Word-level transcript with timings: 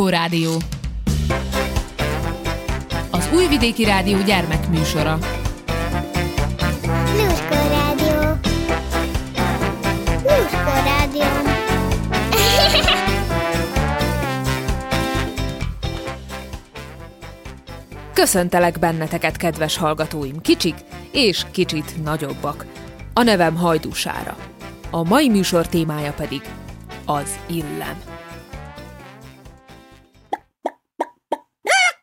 Lluskó 0.00 0.18
Rádió. 0.18 0.56
Az 3.10 3.28
Újvidéki 3.34 3.84
Rádió 3.84 4.22
gyermekműsora. 4.22 5.18
Lluskó 7.16 7.54
Rádió. 7.68 8.20
Lluskó 10.22 10.72
Rádió. 10.84 11.22
Köszöntelek 18.14 18.78
benneteket, 18.78 19.36
kedves 19.36 19.76
hallgatóim, 19.76 20.40
kicsik 20.40 20.74
és 21.12 21.46
kicsit 21.50 22.04
nagyobbak. 22.04 22.66
A 23.14 23.22
nevem 23.22 23.56
Hajdúsára. 23.56 24.36
A 24.90 25.02
mai 25.02 25.28
műsor 25.28 25.66
témája 25.66 26.12
pedig 26.12 26.40
az 27.06 27.38
illem. 27.46 28.09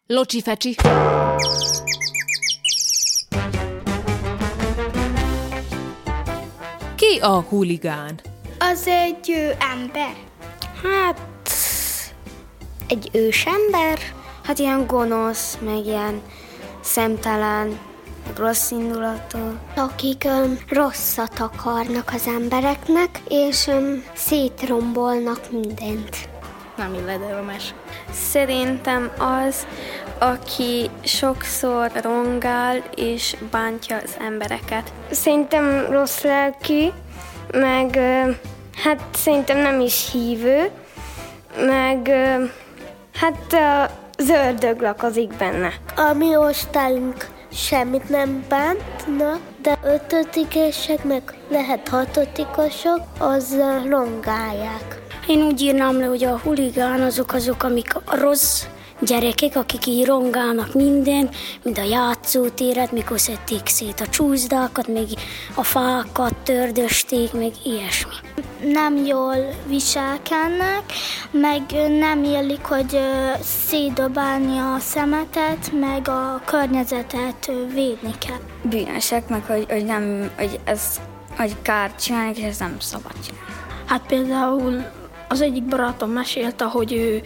Locsi 0.10 0.42
fecsi. 0.42 0.76
Ki 6.96 7.20
a 7.22 7.42
huligán? 7.42 8.20
Az 8.60 8.88
egy 8.88 9.30
ő, 9.30 9.56
ember. 9.74 10.16
Hát, 10.84 11.20
egy 12.88 13.10
ősember. 13.14 14.00
Hát 14.44 14.60
ilyen 14.60 14.88
gonosz, 14.88 15.58
meg 15.66 15.86
ilyen 15.86 16.22
szemtelen, 16.82 17.80
rossz 18.36 18.72
indulatú. 18.72 19.58
akik 19.76 20.24
um, 20.26 20.58
rosszat 20.70 21.40
akarnak 21.40 22.12
az 22.14 22.28
embereknek, 22.28 23.22
és 23.28 23.68
um, 23.68 24.04
szétrombolnak 24.16 25.52
mindent. 25.52 26.37
Nem 26.78 26.94
illedelmes. 26.94 27.74
Szerintem 28.12 29.12
az, 29.18 29.68
aki 30.20 30.90
sokszor 31.04 31.92
rongál 32.02 32.84
és 32.96 33.36
bántja 33.52 33.98
az 34.04 34.16
embereket. 34.20 34.94
Szerintem 35.12 35.88
rossz 35.90 36.22
lelki, 36.22 36.94
meg 37.52 38.00
hát 38.84 39.02
szerintem 39.14 39.58
nem 39.58 39.80
is 39.80 40.12
hívő, 40.12 40.70
meg 41.58 42.10
hát 43.14 43.56
az 44.18 44.30
ördög 44.30 44.82
lakozik 44.82 45.34
benne. 45.38 45.74
A 45.96 46.14
mi 46.14 46.36
osztályunk 46.36 47.28
semmit 47.52 48.10
nem 48.10 48.46
bántnak, 48.50 49.40
de 49.62 49.78
ötödikesek, 49.84 51.04
meg 51.04 51.34
lehet 51.50 51.88
hatodikosok, 51.88 53.02
az 53.20 53.56
rongálják. 53.90 55.07
Én 55.28 55.42
úgy 55.42 55.62
írnám 55.62 56.00
le, 56.00 56.06
hogy 56.06 56.24
a 56.24 56.40
huligán 56.40 57.02
azok 57.02 57.34
azok, 57.34 57.64
amik 57.64 57.96
a 57.96 58.16
rossz 58.16 58.66
gyerekek, 59.02 59.56
akik 59.56 59.86
így 59.86 60.06
rongálnak 60.06 60.74
minden, 60.74 61.30
mint 61.64 61.78
a 61.78 61.84
játszótéret, 61.84 62.92
mikor 62.92 63.20
szedték 63.20 63.68
szét 63.68 64.00
a 64.00 64.08
csúszdákat, 64.08 64.88
még 64.88 65.08
a 65.56 65.64
fákat 65.64 66.36
tördösték, 66.44 67.34
meg 67.34 67.52
ilyesmi. 67.64 68.14
nem 68.74 69.06
jól 69.06 69.36
viselkednek, 69.68 70.84
meg 71.32 71.62
nem 72.00 72.24
élik, 72.24 72.64
hogy 72.64 72.96
ö, 72.96 73.32
szétdobálni 73.42 74.58
a 74.58 74.80
szemetet, 74.80 75.72
meg 75.80 76.08
a 76.08 76.42
környezetet 76.46 77.52
védni 77.74 78.14
kell. 78.28 78.40
Bűnösek, 78.64 79.30
meg 79.30 79.46
hogy, 79.46 79.66
hogy 79.70 79.86
nem, 79.86 80.32
hogy 80.38 80.60
ez 80.64 81.00
hogy 81.38 81.56
kárt 81.62 82.02
csinálják, 82.02 82.38
és 82.38 82.44
ez 82.44 82.58
nem 82.58 82.76
szabad 82.80 83.14
csinálni. 83.26 83.46
Hát 83.86 84.06
például 84.08 84.86
az 85.28 85.42
egyik 85.42 85.64
barátom 85.64 86.10
mesélte, 86.10 86.66
hogy 86.66 86.94
ő 86.94 87.22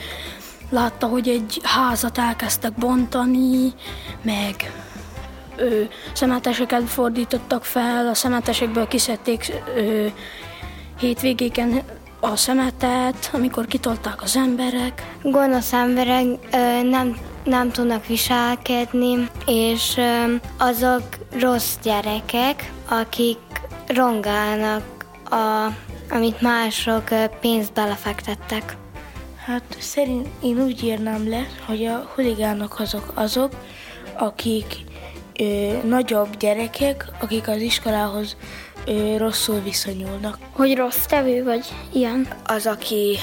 látta, 0.70 1.08
hogy 1.08 1.30
egy 1.30 1.60
házat 1.64 2.18
elkezdtek 2.18 2.74
bontani, 2.74 3.74
meg 4.22 4.74
ő, 5.56 5.90
szemeteseket 6.14 6.90
fordítottak 6.90 7.64
fel, 7.64 8.08
a 8.08 8.14
szemetesekből 8.14 8.88
kiszedték 8.88 9.54
ö, 9.76 10.06
hétvégéken 11.00 11.82
a 12.20 12.36
szemetet, 12.36 13.30
amikor 13.34 13.66
kitolták 13.66 14.22
az 14.22 14.36
emberek. 14.36 15.16
Gonosz 15.24 15.74
emberek 15.74 16.26
ö, 16.52 16.82
nem, 16.84 17.18
nem 17.44 17.72
tudnak 17.72 18.06
viselkedni, 18.06 19.30
és 19.46 19.98
ö, 19.98 20.34
azok 20.58 21.04
rossz 21.40 21.76
gyerekek, 21.84 22.72
akik 22.88 23.38
rongálnak, 23.88 24.84
a, 25.30 25.68
amit 26.12 26.42
mások 26.42 27.04
pénzt 27.40 27.74
belefektettek. 27.74 28.76
Hát 29.46 29.78
szerint 29.80 30.28
én 30.44 30.62
úgy 30.62 30.84
írnám 30.84 31.30
le, 31.30 31.48
hogy 31.66 31.86
a 31.86 32.12
huligánok 32.16 32.80
azok 32.80 33.12
azok, 33.14 33.52
akik 34.18 34.66
ö, 35.40 35.78
nagyobb 35.84 36.38
gyerekek, 36.38 37.06
akik 37.20 37.48
az 37.48 37.62
iskolához 37.62 38.36
ö, 38.86 39.18
rosszul 39.18 39.60
viszonyulnak. 39.60 40.38
Hogy 40.52 40.76
rossz 40.76 41.06
tevő 41.06 41.44
vagy 41.44 41.66
ilyen. 41.92 42.28
az, 42.46 42.66
aki 42.66 43.18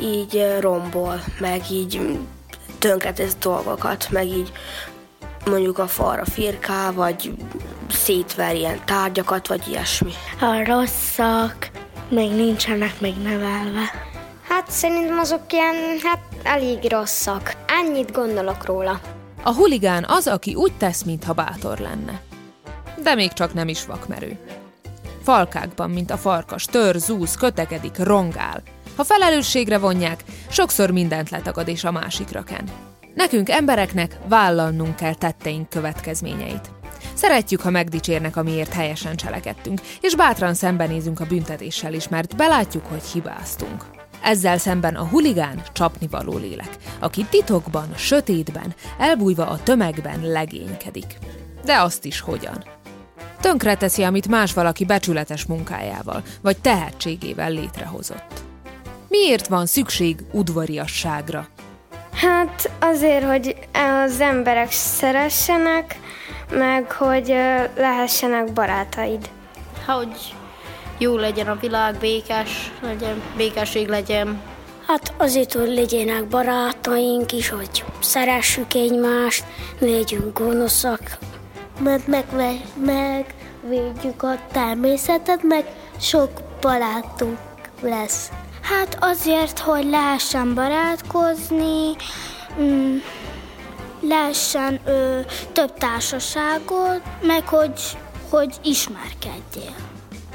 így 0.00 0.46
rombol, 0.60 1.20
meg 1.40 1.70
így 1.70 2.18
tönkretesz 2.78 3.36
dolgokat, 3.40 4.08
meg 4.10 4.26
így 4.26 4.52
mondjuk 5.44 5.78
a 5.78 5.86
falra 5.86 6.24
firkál, 6.24 6.92
vagy 6.92 7.32
szétver 7.90 8.54
ilyen 8.54 8.80
tárgyakat, 8.84 9.48
vagy 9.48 9.68
ilyesmi. 9.68 10.12
A 10.40 10.64
rosszak 10.64 11.70
még 12.08 12.30
nincsenek 12.30 13.00
még 13.00 13.14
nevelve. 13.22 14.12
Hát 14.48 14.70
szerintem 14.70 15.18
azok 15.18 15.52
ilyen, 15.52 15.74
hát 16.02 16.20
elég 16.42 16.90
rosszak. 16.90 17.56
Ennyit 17.66 18.12
gondolok 18.12 18.66
róla. 18.66 19.00
A 19.42 19.54
huligán 19.54 20.04
az, 20.08 20.26
aki 20.26 20.54
úgy 20.54 20.72
tesz, 20.72 21.02
mintha 21.02 21.32
bátor 21.32 21.78
lenne. 21.78 22.20
De 23.02 23.14
még 23.14 23.32
csak 23.32 23.54
nem 23.54 23.68
is 23.68 23.84
vakmerő. 23.84 24.38
Falkákban, 25.22 25.90
mint 25.90 26.10
a 26.10 26.16
farkas, 26.16 26.64
tör, 26.64 26.94
zúz, 26.96 27.36
kötekedik, 27.36 27.98
rongál. 27.98 28.62
Ha 28.96 29.04
felelősségre 29.04 29.78
vonják, 29.78 30.24
sokszor 30.48 30.90
mindent 30.90 31.30
letagad 31.30 31.68
és 31.68 31.84
a 31.84 31.90
másikra 31.90 32.42
ken. 32.42 32.64
Nekünk 33.14 33.50
embereknek 33.50 34.18
vállalnunk 34.28 34.96
kell 34.96 35.14
tetteink 35.14 35.68
következményeit. 35.68 36.70
Szeretjük, 37.26 37.60
ha 37.60 37.70
megdicsérnek, 37.70 38.36
amiért 38.36 38.72
helyesen 38.72 39.16
cselekedtünk, 39.16 39.80
és 40.00 40.16
bátran 40.16 40.54
szembenézünk 40.54 41.20
a 41.20 41.26
büntetéssel 41.26 41.94
is, 41.94 42.08
mert 42.08 42.36
belátjuk, 42.36 42.86
hogy 42.86 43.02
hibáztunk. 43.02 43.84
Ezzel 44.22 44.58
szemben 44.58 44.94
a 44.94 45.06
huligán 45.06 45.62
csapnivaló 45.72 46.36
lélek, 46.36 46.68
aki 46.98 47.26
titokban, 47.30 47.94
sötétben, 47.96 48.74
elbújva 48.98 49.46
a 49.46 49.62
tömegben 49.62 50.20
legénykedik. 50.22 51.18
De 51.64 51.80
azt 51.80 52.04
is 52.04 52.20
hogyan. 52.20 52.64
Tönkreteszi, 53.40 54.02
amit 54.02 54.28
más 54.28 54.52
valaki 54.52 54.84
becsületes 54.84 55.44
munkájával 55.44 56.22
vagy 56.42 56.58
tehetségével 56.58 57.50
létrehozott. 57.50 58.42
Miért 59.08 59.46
van 59.46 59.66
szükség 59.66 60.16
udvariasságra? 60.32 61.48
Hát 62.14 62.70
azért, 62.80 63.24
hogy 63.24 63.56
az 63.72 64.20
emberek 64.20 64.70
szeressenek, 64.70 66.02
meg 66.54 66.92
hogy 66.92 67.26
lehessenek 67.76 68.52
barátaid. 68.52 69.28
hogy 69.86 70.34
jó 70.98 71.16
legyen 71.16 71.46
a 71.48 71.56
világ, 71.60 71.96
békés 71.96 72.72
legyen, 72.82 73.22
békesség 73.36 73.88
legyen. 73.88 74.40
Hát 74.86 75.12
azért, 75.16 75.52
hogy 75.52 75.74
legyenek 75.74 76.28
barátaink 76.28 77.32
is, 77.32 77.48
hogy 77.48 77.84
szeressük 78.00 78.74
egymást, 78.74 79.44
legyünk 79.78 80.38
gonoszak. 80.38 81.00
Mert 81.80 82.06
megve- 82.06 82.62
megvédjük 82.84 84.22
a 84.22 84.38
természetet, 84.52 85.42
meg 85.42 85.64
sok 86.00 86.30
barátunk 86.60 87.38
lesz. 87.80 88.30
Hát 88.60 88.96
azért, 89.00 89.58
hogy 89.58 89.84
lehessen 89.84 90.54
barátkozni, 90.54 91.96
mm, 92.60 92.96
lehessen 94.08 94.80
ö, 94.84 95.20
több 95.52 95.72
társaságot, 95.78 97.02
meg 97.20 97.48
hogy, 97.48 97.80
hogy 98.30 98.54
ismerkedjél. 98.62 99.74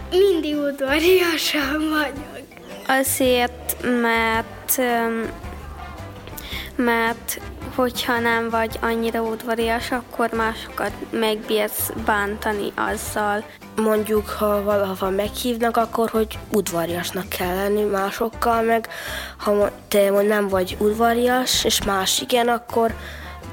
Mindig 0.09 0.55
udvariasan 0.55 1.89
vagyok. 1.89 2.47
Azért, 2.87 3.75
mert, 4.01 4.81
mert 6.75 7.39
hogyha 7.75 8.19
nem 8.19 8.49
vagy 8.49 8.79
annyira 8.81 9.21
udvarias, 9.21 9.91
akkor 9.91 10.29
másokat 10.31 10.91
megbírsz 11.11 11.91
bántani 12.05 12.71
azzal. 12.75 13.43
Mondjuk, 13.75 14.29
ha 14.29 14.63
valahova 14.63 15.09
meghívnak, 15.09 15.77
akkor 15.77 16.09
hogy 16.09 16.37
udvariasnak 16.51 17.29
kell 17.29 17.55
lenni 17.55 17.83
másokkal, 17.83 18.61
meg 18.61 18.87
ha 19.37 19.71
te 19.87 20.09
nem 20.09 20.47
vagy 20.47 20.77
udvarias, 20.79 21.63
és 21.63 21.83
más 21.83 22.21
igen, 22.21 22.47
akkor 22.47 22.93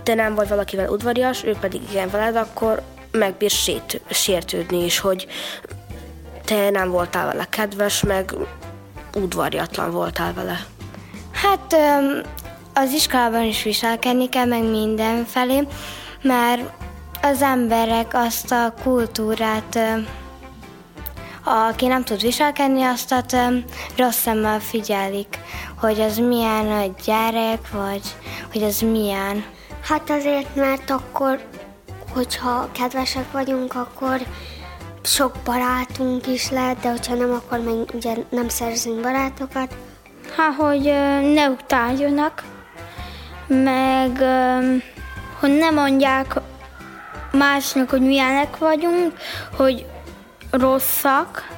te 0.07 0.15
nem 0.15 0.35
vagy 0.35 0.49
valakivel 0.49 0.89
udvarias, 0.89 1.45
ő 1.45 1.57
pedig 1.61 1.83
igen 1.91 2.11
veled, 2.11 2.37
akkor 2.37 2.83
megbír 3.11 3.51
sét, 3.51 4.01
sértődni 4.11 4.85
is, 4.85 4.99
hogy 4.99 5.27
te 6.45 6.71
nem 6.71 6.91
voltál 6.91 7.27
vele 7.27 7.45
kedves, 7.45 8.03
meg 8.03 8.35
udvariatlan 9.15 9.91
voltál 9.91 10.33
vele. 10.33 10.67
Hát 11.33 11.77
az 12.75 12.93
iskolában 12.93 13.43
is 13.43 13.63
viselkedni 13.63 14.29
kell, 14.29 14.45
meg 14.45 14.63
mindenfelé, 14.63 15.67
mert 16.23 16.63
az 17.23 17.43
emberek 17.43 18.11
azt 18.15 18.53
a 18.53 18.75
kultúrát, 18.83 19.79
aki 21.45 21.87
nem 21.87 22.05
tud 22.05 22.21
viselkedni, 22.21 22.83
azt 22.83 23.13
a 23.13 23.25
rossz 23.97 24.19
szemmel 24.19 24.61
figyelik, 24.61 25.39
hogy 25.79 26.01
az 26.01 26.17
milyen 26.17 26.71
a 26.71 26.95
gyerek, 27.05 27.71
vagy 27.71 28.03
hogy 28.53 28.63
az 28.63 28.81
milyen. 28.81 29.55
Hát 29.89 30.11
azért, 30.11 30.55
mert 30.55 30.91
akkor, 30.91 31.41
hogyha 32.13 32.69
kedvesek 32.73 33.33
vagyunk, 33.33 33.75
akkor 33.75 34.21
sok 35.03 35.33
barátunk 35.45 36.27
is 36.27 36.51
lehet, 36.51 36.81
de 36.81 36.91
hogyha 36.91 37.15
nem, 37.15 37.33
akkor 37.33 37.59
meg 37.59 37.75
ugye 37.93 38.15
nem 38.29 38.49
szerzünk 38.49 39.01
barátokat. 39.01 39.77
Hát, 40.37 40.55
hogy 40.55 40.83
ne 41.35 41.49
utáljanak, 41.49 42.45
meg 43.47 44.19
hogy 45.41 45.57
ne 45.59 45.71
mondják 45.71 46.35
másnak, 47.33 47.91
hogy 47.91 48.03
milyenek 48.03 48.59
vagyunk, 48.59 49.13
hogy 49.57 49.87
rosszak, 50.51 51.49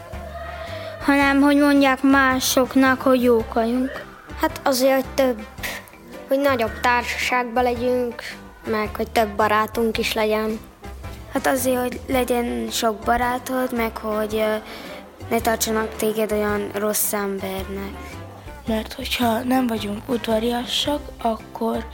hanem 1.05 1.41
hogy 1.41 1.57
mondják 1.57 2.03
másoknak, 2.03 3.01
hogy 3.03 3.23
jók 3.23 3.55
vagyunk. 3.55 4.05
Hát 4.41 4.61
azért, 4.65 4.95
hogy 4.95 5.07
több, 5.15 5.47
hogy 6.29 6.39
nagyobb 6.39 6.81
társaságban 6.81 7.63
legyünk, 7.63 8.23
meg 8.67 8.97
hogy 8.97 9.11
több 9.11 9.29
barátunk 9.29 9.99
is 9.99 10.13
legyen. 10.13 10.59
Hát 11.33 11.47
azért, 11.47 11.81
hogy 11.81 12.01
legyen 12.07 12.69
sok 12.71 12.99
barátod, 12.99 13.75
meg 13.77 13.97
hogy 13.97 14.45
ne 15.31 15.41
tartsanak 15.41 15.95
téged 15.97 16.33
olyan 16.33 16.71
rossz 16.75 17.13
embernek. 17.13 17.93
Mert 18.67 18.93
hogyha 18.93 19.43
nem 19.43 19.67
vagyunk 19.67 20.09
udvariasak, 20.09 21.01
akkor 21.23 21.85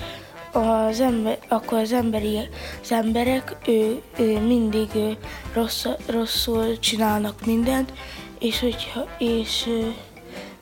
az, 0.52 1.00
ember, 1.00 1.38
akkor 1.48 1.78
az, 1.78 1.92
emberi, 1.92 2.48
az 2.82 2.92
emberek 2.92 3.56
ő, 3.66 4.02
ő 4.18 4.40
mindig 4.40 4.88
ő, 4.94 5.16
rossz, 5.52 5.86
rosszul 6.06 6.78
csinálnak 6.78 7.46
mindent, 7.46 7.92
és, 8.38 8.60
hogyha, 8.60 9.06
és 9.18 9.68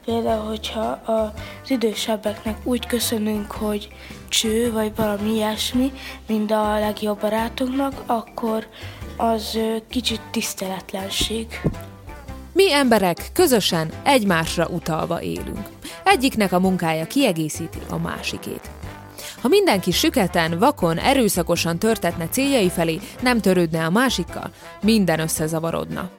például, 0.05 0.47
hogyha 0.47 1.01
az 1.05 1.71
idősebbeknek 1.71 2.57
úgy 2.65 2.87
köszönünk, 2.87 3.51
hogy 3.51 3.89
cső, 4.29 4.73
vagy 4.73 4.93
valami 4.97 5.31
ilyesmi, 5.35 5.93
mint 6.27 6.51
a 6.51 6.79
legjobb 6.79 7.21
barátunknak, 7.21 8.03
akkor 8.07 8.67
az 9.17 9.59
kicsit 9.89 10.21
tiszteletlenség. 10.31 11.61
Mi 12.53 12.73
emberek 12.73 13.31
közösen 13.33 13.91
egymásra 14.03 14.67
utalva 14.67 15.23
élünk. 15.23 15.69
Egyiknek 16.05 16.53
a 16.53 16.61
munkája 16.61 17.07
kiegészíti 17.07 17.79
a 17.91 17.99
másikét. 17.99 18.71
Ha 19.41 19.49
mindenki 19.49 19.91
süketen, 19.91 20.59
vakon, 20.59 20.99
erőszakosan 20.99 21.79
törtetne 21.79 22.29
céljai 22.29 22.71
felé, 22.71 23.01
nem 23.21 23.41
törődne 23.41 23.85
a 23.85 23.91
másikkal, 23.91 24.51
minden 24.83 25.21
összezavarodna. 25.21 26.11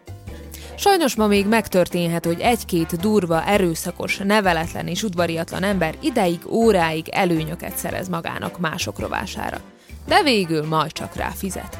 Sajnos 0.84 1.16
ma 1.16 1.28
még 1.28 1.48
megtörténhet, 1.48 2.26
hogy 2.26 2.40
egy-két 2.40 3.00
durva, 3.00 3.46
erőszakos, 3.46 4.18
neveletlen 4.18 4.88
és 4.88 5.04
udvariatlan 5.04 5.64
ember 5.64 5.96
ideig, 6.02 6.40
óráig 6.48 7.10
előnyöket 7.10 7.78
szerez 7.78 8.10
magának 8.10 8.60
mások 8.60 9.00
rovására. 9.00 9.62
De 10.08 10.24
végül 10.24 10.68
majd 10.68 10.92
csak 10.92 11.16
rá 11.16 11.30
fizet. 11.30 11.80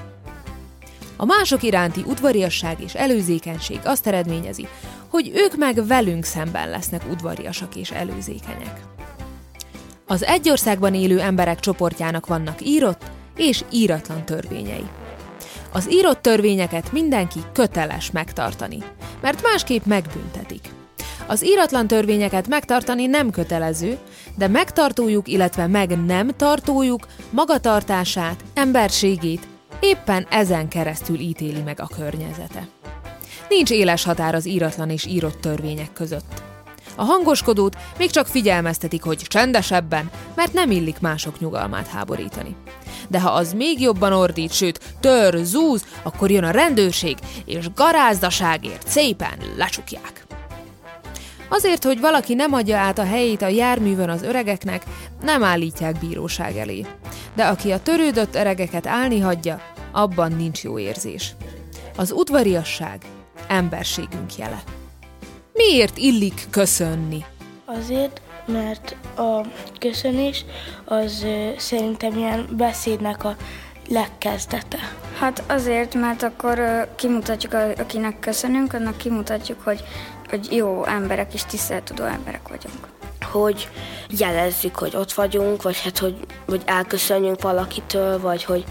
A 1.18 1.26
mások 1.26 1.64
iránti 1.64 2.04
udvariasság 2.08 2.82
és 2.82 2.94
előzékenység 2.96 3.80
azt 3.84 4.08
eredményezi, 4.08 4.68
hogy 5.08 5.32
ők 5.36 5.58
meg 5.58 5.88
velünk 5.88 6.24
szemben 6.24 6.70
lesznek 6.70 7.02
udvariasak 7.12 7.76
és 7.76 7.92
előzékenyek. 7.92 8.80
Az 10.08 10.24
egy 10.24 10.50
országban 10.50 10.94
élő 10.94 11.20
emberek 11.20 11.60
csoportjának 11.60 12.28
vannak 12.28 12.66
írott 12.66 13.12
és 13.36 13.64
íratlan 13.72 14.26
törvényei. 14.26 14.86
Az 15.76 15.92
írott 15.92 16.22
törvényeket 16.22 16.92
mindenki 16.92 17.40
köteles 17.54 18.12
megtartani, 18.12 18.78
mert 19.22 19.42
másképp 19.42 19.86
megbüntetik. 19.86 20.70
Az 21.28 21.46
íratlan 21.46 21.88
törvényeket 21.88 22.48
megtartani 22.48 23.06
nem 23.06 23.30
kötelező, 23.30 23.98
de 24.38 24.48
megtartójuk, 24.48 25.28
illetve 25.28 25.68
meg 25.68 26.06
nem 26.06 26.30
tartójuk 26.38 27.08
magatartását, 27.30 28.44
emberségét 28.54 29.48
éppen 29.80 30.28
ezen 30.30 30.68
keresztül 30.68 31.20
ítéli 31.20 31.62
meg 31.62 31.80
a 31.80 31.90
környezete. 31.96 32.68
Nincs 33.50 33.72
éles 33.72 34.04
határ 34.04 34.36
az 34.36 34.48
íratlan 34.48 34.90
és 34.90 35.06
írott 35.06 35.42
törvények 35.42 35.94
között. 35.94 36.44
A 36.96 37.04
hangoskodót 37.04 37.78
még 37.98 38.10
csak 38.10 38.28
figyelmeztetik, 38.28 39.04
hogy 39.04 39.18
csendesebben, 39.18 40.10
mert 40.36 40.54
nem 40.54 40.72
illik 40.72 41.00
mások 41.00 41.40
nyugalmát 41.40 41.88
háborítani. 41.88 42.56
De 43.14 43.22
ha 43.22 43.30
az 43.30 43.54
még 43.54 43.82
jobban 43.82 44.14
ordít, 44.14 44.54
sőt, 44.54 44.80
tör, 45.00 45.38
zúz, 45.44 45.86
akkor 46.04 46.32
jön 46.32 46.44
a 46.44 46.52
rendőrség, 46.52 47.18
és 47.46 47.74
garázdaságért 47.76 48.88
szépen 48.88 49.38
lecsukják. 49.58 50.26
Azért, 51.50 51.84
hogy 51.84 52.00
valaki 52.00 52.34
nem 52.34 52.54
adja 52.54 52.78
át 52.78 52.98
a 53.00 53.06
helyét 53.06 53.42
a 53.42 53.48
járművön 53.48 54.10
az 54.10 54.22
öregeknek, 54.22 54.84
nem 55.22 55.44
állítják 55.44 56.00
bíróság 56.00 56.58
elé. 56.58 56.86
De 57.36 57.44
aki 57.46 57.72
a 57.72 57.80
törődött 57.80 58.36
öregeket 58.36 58.88
állni 58.88 59.20
hagyja, 59.20 59.62
abban 59.92 60.32
nincs 60.32 60.64
jó 60.64 60.80
érzés. 60.80 61.36
Az 61.96 62.12
udvariasság 62.12 63.02
emberségünk 63.48 64.38
jele. 64.38 64.64
Miért 65.54 65.98
illik 65.98 66.48
köszönni? 66.50 67.26
Azért, 67.66 68.22
mert 68.46 68.96
a 69.18 69.42
köszönés 69.80 70.46
az 70.86 71.26
szerintem 71.58 72.18
ilyen 72.18 72.48
beszédnek 72.58 73.24
a 73.24 73.36
legkezdete. 73.90 74.78
Hát 75.20 75.44
azért, 75.48 75.94
mert 75.94 76.24
akkor 76.24 76.88
kimutatjuk, 76.96 77.54
akinek 77.54 78.20
köszönünk, 78.20 78.74
annak 78.74 78.98
kimutatjuk, 78.98 79.62
hogy, 79.62 79.84
hogy 80.30 80.52
jó 80.52 80.86
emberek 80.86 81.34
és 81.34 81.44
tiszteletudó 81.44 82.04
emberek 82.04 82.48
vagyunk. 82.48 82.88
Hogy 83.32 83.70
jelezzük, 84.10 84.76
hogy 84.76 84.96
ott 84.96 85.14
vagyunk, 85.14 85.62
vagy 85.62 85.82
hát, 85.82 85.98
hogy, 85.98 86.16
hogy 86.48 86.62
elköszönjünk 86.66 87.42
valakitől, 87.42 88.20
vagy 88.20 88.44
hogy 88.44 88.64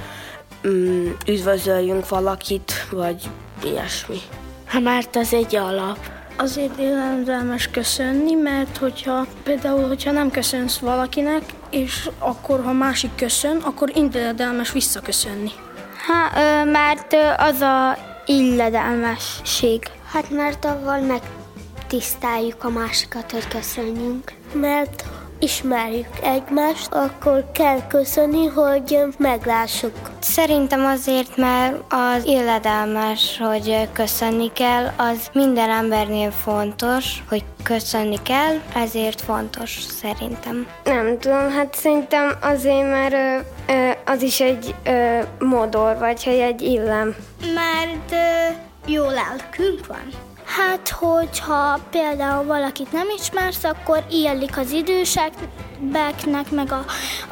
mm, 0.67 1.11
üdvözöljünk 1.27 2.09
valakit, 2.09 2.73
vagy 2.91 3.31
ilyesmi. 3.65 4.19
Ha 4.67 4.81
már 4.81 5.05
az 5.13 5.33
egy 5.35 5.57
alap. 5.57 5.99
Azért 6.43 6.79
érdemes 6.79 7.71
köszönni, 7.71 8.35
mert 8.35 8.77
hogyha 8.77 9.27
például, 9.43 9.89
hogyha 9.89 10.11
nem 10.11 10.31
köszönsz 10.31 10.79
valakinek, 10.79 11.43
és 11.71 12.11
akkor, 12.19 12.65
ha 12.65 12.73
másik 12.73 13.11
köszön, 13.15 13.57
akkor 13.57 13.93
illedelmes 13.95 14.73
visszaköszönni. 14.73 15.51
Hát, 16.07 16.65
mert 16.65 17.17
az 17.37 17.61
a 17.61 17.97
illedelmesség. 18.27 19.83
Hát 20.13 20.31
mert 20.31 20.65
avval 20.65 21.01
megtisztáljuk 21.01 22.65
a 22.65 22.71
másikat, 22.71 23.31
hogy 23.31 23.49
köszönjünk. 23.49 24.33
Mert 24.53 25.05
ismerjük 25.43 26.07
egymást, 26.23 26.93
akkor 26.93 27.51
kell 27.53 27.87
köszönni, 27.87 28.47
hogy 28.47 28.99
meglássuk. 29.19 29.93
Szerintem 30.21 30.85
azért, 30.85 31.37
mert 31.37 31.77
az 31.89 32.25
illedelmes, 32.25 33.39
hogy 33.39 33.89
köszönni 33.93 34.53
kell, 34.53 34.87
az 34.97 35.31
minden 35.33 35.71
embernél 35.71 36.31
fontos, 36.31 37.23
hogy 37.29 37.45
köszönni 37.63 38.23
kell, 38.23 38.61
ezért 38.75 39.21
fontos 39.21 39.79
szerintem. 40.01 40.67
Nem 40.85 41.19
tudom, 41.19 41.51
hát 41.51 41.75
szerintem 41.75 42.33
azért, 42.41 42.91
mert 42.91 43.13
ö, 43.13 43.39
ö, 43.73 43.91
az 44.05 44.23
is 44.23 44.41
egy 44.41 44.75
ö, 44.85 45.19
modor, 45.39 45.99
vagy 45.99 46.25
hogy 46.25 46.39
egy 46.39 46.63
illem. 46.63 47.15
Mert 47.55 48.13
ö, 48.13 48.91
jó 48.93 49.03
lelkünk 49.05 49.87
van. 49.87 50.32
Hát, 50.45 50.89
hogyha 50.89 51.79
például 51.91 52.45
valakit 52.45 52.93
nem 52.93 53.07
ismersz, 53.19 53.65
akkor 53.65 54.05
illik 54.11 54.59
az 54.59 54.71
időseknek, 54.71 56.51
meg 56.51 56.73
a, 56.73 56.85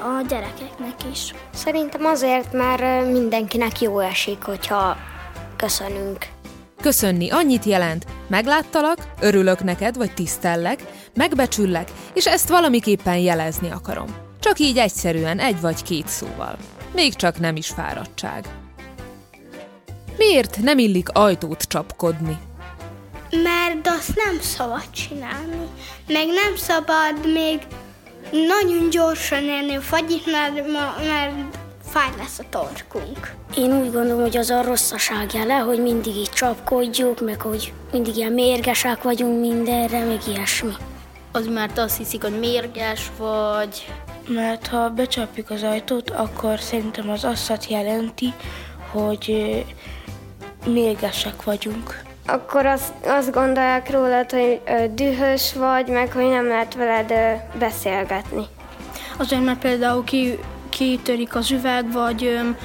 a 0.03 0.23
gyerekeknek 0.29 0.95
is. 1.13 1.35
Szerintem 1.55 2.05
azért, 2.05 2.53
mert 2.53 3.13
mindenkinek 3.13 3.81
jó 3.81 3.99
esik, 3.99 4.43
hogyha 4.43 4.97
köszönünk. 5.57 6.27
Köszönni 6.81 7.31
annyit 7.31 7.65
jelent, 7.65 8.07
megláttalak, 8.29 8.99
örülök 9.21 9.63
neked, 9.63 9.97
vagy 9.97 10.15
tisztellek, 10.15 10.85
megbecsüllek, 11.15 11.89
és 12.15 12.27
ezt 12.27 12.49
valamiképpen 12.49 13.17
jelezni 13.17 13.71
akarom. 13.71 14.07
Csak 14.41 14.59
így 14.59 14.79
egyszerűen, 14.79 15.39
egy 15.39 15.61
vagy 15.61 15.83
két 15.83 16.09
szóval. 16.09 16.57
Még 16.95 17.15
csak 17.15 17.39
nem 17.39 17.57
is 17.57 17.69
fáradtság. 17.69 18.45
Miért 20.17 20.63
nem 20.63 20.79
illik 20.79 21.09
ajtót 21.13 21.63
csapkodni? 21.63 22.39
Mert 23.31 23.87
azt 23.99 24.17
nem 24.17 24.41
szabad 24.41 24.91
csinálni. 24.91 25.67
Meg 26.07 26.27
nem 26.27 26.57
szabad 26.57 27.33
még 27.33 27.61
nagyon 28.31 28.91
gyorsan 28.91 29.43
élni 29.43 29.75
a 29.75 29.81
fagyit, 29.81 30.27
mert, 30.27 30.67
mert 31.07 31.59
fáj 31.91 32.09
lesz 32.19 32.39
a 32.39 32.45
torkunk. 32.51 33.35
Én 33.57 33.81
úgy 33.81 33.93
gondolom, 33.93 34.21
hogy 34.21 34.37
az 34.37 34.51
a 34.51 34.63
rosszaság 34.63 35.35
jele, 35.35 35.55
hogy 35.55 35.83
mindig 35.83 36.17
így 36.17 36.31
csapkodjuk, 36.31 37.21
meg 37.21 37.41
hogy 37.41 37.73
mindig 37.93 38.17
ilyen 38.17 38.33
mérgesek 38.33 39.03
vagyunk 39.03 39.41
mindenre, 39.41 40.05
meg 40.05 40.21
ilyesmi. 40.29 40.73
Az 41.33 41.47
mert 41.47 41.79
azt 41.79 41.97
hiszik, 41.97 42.23
hogy 42.23 42.39
mérges 42.39 43.11
vagy. 43.19 43.87
Mert 44.29 44.67
ha 44.67 44.89
becsapjuk 44.89 45.51
az 45.51 45.63
ajtót, 45.63 46.11
akkor 46.11 46.61
szerintem 46.61 47.11
az 47.11 47.25
azt 47.25 47.71
jelenti, 47.71 48.33
hogy 48.91 49.55
mérgesek 50.67 51.43
vagyunk. 51.43 52.03
Akkor 52.33 52.67
azt, 52.67 52.93
azt 53.07 53.33
gondolják 53.33 53.91
rólad, 53.91 54.31
hogy 54.31 54.61
dühös 54.95 55.55
vagy, 55.55 55.89
meg 55.89 56.13
hogy 56.13 56.29
nem 56.29 56.47
lehet 56.47 56.75
veled 56.75 57.13
beszélgetni. 57.59 58.45
Azért, 59.19 59.45
mert 59.45 59.59
például 59.59 60.05
ki, 60.05 60.39
kitörik 60.69 61.35
az 61.35 61.51
üveg, 61.51 61.93
vagy 61.93 62.25
öm, 62.25 62.57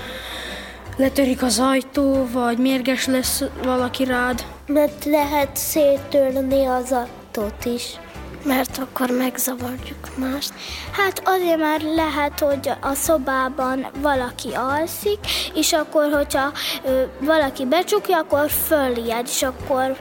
letörik 0.97 1.41
az 1.41 1.59
ajtó, 1.59 2.27
vagy 2.31 2.57
mérges 2.57 3.05
lesz 3.05 3.43
valaki 3.63 4.03
rád. 4.03 4.43
Mert 4.67 5.05
lehet 5.05 5.55
széttörni 5.55 6.65
az 6.65 6.91
ajtót 6.91 7.65
is. 7.65 7.99
Mert 8.45 8.77
akkor 8.77 9.09
megzavarjuk 9.09 10.17
mást. 10.17 10.53
Hát 10.91 11.21
azért 11.25 11.59
már 11.59 11.81
lehet, 11.81 12.39
hogy 12.39 12.71
a 12.81 12.93
szobában 12.93 13.87
valaki 14.01 14.49
alszik, 14.53 15.19
és 15.53 15.73
akkor, 15.73 16.11
hogyha 16.11 16.51
ö, 16.85 17.01
valaki 17.19 17.65
becsukja, 17.65 18.17
akkor 18.17 18.49
fölijed, 18.49 19.27
és 19.27 19.43
akkor 19.43 19.97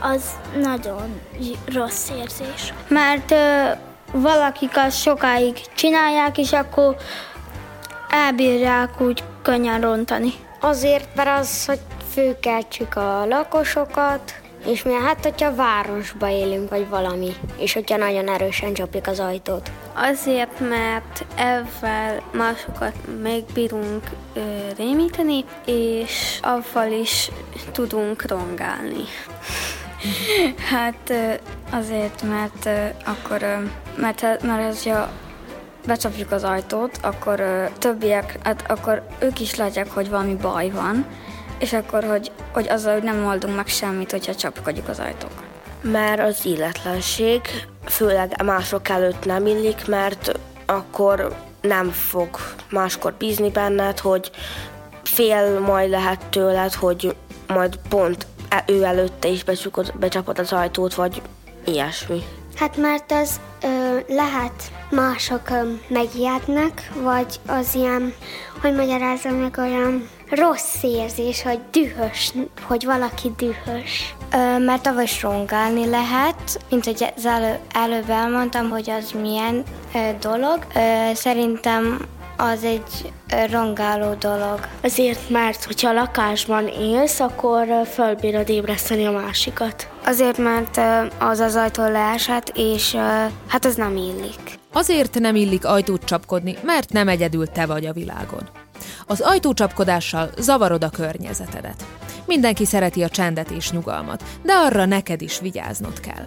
az 0.00 0.22
nagyon 0.62 1.20
rossz 1.72 2.10
érzés. 2.10 2.72
Mert 2.88 3.30
ö, 3.30 3.70
valakik 4.12 4.76
azt 4.76 5.00
sokáig 5.00 5.60
csinálják, 5.74 6.38
és 6.38 6.52
akkor 6.52 6.96
elbírják 8.08 9.00
úgy 9.00 9.24
könnyen 9.42 9.80
rontani. 9.80 10.32
Azért, 10.60 11.14
mert 11.14 11.38
az, 11.38 11.66
hogy 11.66 11.80
főkeltsük 12.12 12.96
a 12.96 13.26
lakosokat, 13.26 14.34
és 14.66 14.82
mi 14.82 14.92
hát, 14.92 15.22
hogyha 15.22 15.54
városba 15.54 16.28
élünk, 16.28 16.70
vagy 16.70 16.88
valami, 16.88 17.34
és 17.56 17.72
hogyha 17.72 17.96
nagyon 17.96 18.28
erősen 18.28 18.72
csapjuk 18.72 19.06
az 19.06 19.20
ajtót. 19.20 19.70
Azért, 19.94 20.60
mert 20.60 21.24
ezzel 21.34 22.22
másokat 22.32 22.94
megbírunk 23.22 24.02
ö, 24.34 24.40
rémíteni, 24.76 25.44
és 25.66 26.38
avval 26.42 26.92
is 26.92 27.30
tudunk 27.72 28.30
rongálni. 28.30 29.04
hát 30.72 31.12
azért, 31.70 32.22
mert 32.22 32.68
akkor, 33.04 33.40
mert, 33.96 34.42
mert 34.42 34.62
ez 34.68 34.84
ja, 34.84 35.10
becsapjuk 35.86 36.32
az 36.32 36.44
ajtót, 36.44 36.98
akkor 37.02 37.70
többiek, 37.78 38.38
hát 38.42 38.70
akkor 38.70 39.06
ők 39.18 39.40
is 39.40 39.54
látják, 39.54 39.90
hogy 39.90 40.10
valami 40.10 40.34
baj 40.34 40.70
van, 40.70 41.06
és 41.58 41.72
akkor, 41.72 42.04
hogy, 42.04 42.30
hogy 42.52 42.68
azzal, 42.68 42.92
hogy 42.92 43.02
nem 43.02 43.26
oldunk 43.26 43.56
meg 43.56 43.66
semmit, 43.66 44.10
hogyha 44.10 44.34
csapkodjuk 44.34 44.88
az 44.88 44.98
ajtók. 44.98 45.44
Mert 45.80 46.20
az 46.20 46.44
illetlenség, 46.44 47.40
főleg 47.84 48.42
mások 48.42 48.88
előtt 48.88 49.24
nem 49.24 49.46
illik, 49.46 49.86
mert 49.86 50.38
akkor 50.66 51.34
nem 51.60 51.90
fog 51.90 52.28
máskor 52.70 53.14
bízni 53.18 53.50
benned, 53.50 53.98
hogy 53.98 54.30
fél 55.02 55.60
majd 55.60 55.90
lehet 55.90 56.26
tőled, 56.26 56.72
hogy 56.72 57.16
majd 57.46 57.78
pont 57.88 58.26
e- 58.48 58.64
ő 58.66 58.82
előtte 58.82 59.28
is 59.28 59.44
becsukod, 59.44 59.92
becsapod 59.98 60.38
az 60.38 60.52
ajtót, 60.52 60.94
vagy 60.94 61.22
ilyesmi. 61.64 62.22
Hát 62.56 62.76
mert 62.76 63.12
az 63.12 63.40
ö, 63.62 63.98
lehet 64.14 64.72
mások 64.90 65.50
ö, 65.50 65.72
megijednek, 65.88 66.90
vagy 67.02 67.40
az 67.46 67.74
ilyen, 67.74 68.14
hogy 68.60 68.74
magyarázom 68.74 69.34
meg 69.34 69.54
olyan 69.58 70.08
rossz 70.30 70.82
érzés, 70.82 71.42
hogy 71.42 71.58
dühös, 71.70 72.32
hogy 72.62 72.84
valaki 72.84 73.32
dühös. 73.36 74.14
Ö, 74.32 74.58
mert 74.58 74.90
is 75.02 75.22
rongálni 75.22 75.86
lehet, 75.86 76.60
mint 76.70 76.84
hogy 76.84 77.12
az 77.16 77.26
elő, 77.26 77.58
előbb 77.72 78.10
elmondtam, 78.10 78.70
hogy 78.70 78.90
az 78.90 79.10
milyen 79.20 79.62
ö, 79.94 79.98
dolog. 80.20 80.66
Ö, 80.74 81.14
szerintem 81.14 82.06
az 82.36 82.64
egy 82.64 83.12
rongáló 83.50 84.14
dolog. 84.14 84.60
Azért, 84.82 85.30
mert 85.30 85.64
hogyha 85.64 85.92
lakásban 85.92 86.68
élsz, 86.68 87.20
akkor 87.20 87.66
fölbírod 87.92 88.48
ébreszteni 88.48 89.04
a 89.04 89.10
másikat. 89.10 89.88
Azért, 90.04 90.38
mert 90.38 90.80
az 91.18 91.40
az 91.40 91.54
ajtó 91.54 91.82
leesett, 91.82 92.52
és 92.54 92.96
hát 93.46 93.64
ez 93.64 93.74
nem 93.74 93.96
illik. 93.96 94.58
Azért 94.72 95.18
nem 95.18 95.34
illik 95.34 95.64
ajtót 95.64 96.04
csapkodni, 96.04 96.56
mert 96.62 96.92
nem 96.92 97.08
egyedül 97.08 97.46
te 97.46 97.66
vagy 97.66 97.86
a 97.86 97.92
világon. 97.92 98.48
Az 99.06 99.20
ajtócsapkodással 99.20 100.30
zavarod 100.38 100.84
a 100.84 100.88
környezetedet. 100.88 101.84
Mindenki 102.26 102.64
szereti 102.64 103.02
a 103.02 103.08
csendet 103.08 103.50
és 103.50 103.70
nyugalmat, 103.70 104.24
de 104.42 104.52
arra 104.52 104.84
neked 104.84 105.22
is 105.22 105.38
vigyáznod 105.40 106.00
kell. 106.00 106.26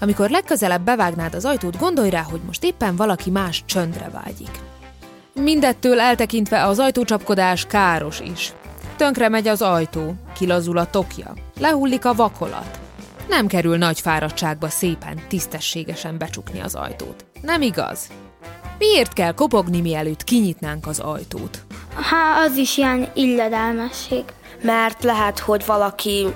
Amikor 0.00 0.30
legközelebb 0.30 0.84
bevágnád 0.84 1.34
az 1.34 1.44
ajtót, 1.44 1.78
gondolj 1.78 2.10
rá, 2.10 2.22
hogy 2.22 2.40
most 2.46 2.64
éppen 2.64 2.96
valaki 2.96 3.30
más 3.30 3.62
csöndre 3.66 4.08
vágyik. 4.12 4.60
Mindettől 5.34 6.00
eltekintve 6.00 6.64
az 6.64 6.78
ajtócsapkodás 6.78 7.66
káros 7.66 8.20
is. 8.20 8.52
Tönkre 8.96 9.28
megy 9.28 9.48
az 9.48 9.62
ajtó, 9.62 10.14
kilazul 10.34 10.78
a 10.78 10.90
tokja, 10.90 11.32
lehullik 11.60 12.04
a 12.04 12.14
vakolat. 12.14 12.78
Nem 13.28 13.46
kerül 13.46 13.76
nagy 13.76 14.00
fáradtságba 14.00 14.68
szépen, 14.68 15.20
tisztességesen 15.28 16.18
becsukni 16.18 16.60
az 16.60 16.74
ajtót. 16.74 17.24
Nem 17.42 17.62
igaz? 17.62 18.08
Miért 18.78 19.12
kell 19.12 19.32
kopogni, 19.32 19.80
mielőtt 19.80 20.24
kinyitnánk 20.24 20.86
az 20.86 20.98
ajtót? 20.98 21.64
Hát 21.94 22.48
az 22.48 22.56
is 22.56 22.76
ilyen 22.76 23.08
illedelmesség. 23.14 24.24
Mert 24.62 25.02
lehet, 25.02 25.38
hogy 25.38 25.66
valaki 25.66 26.26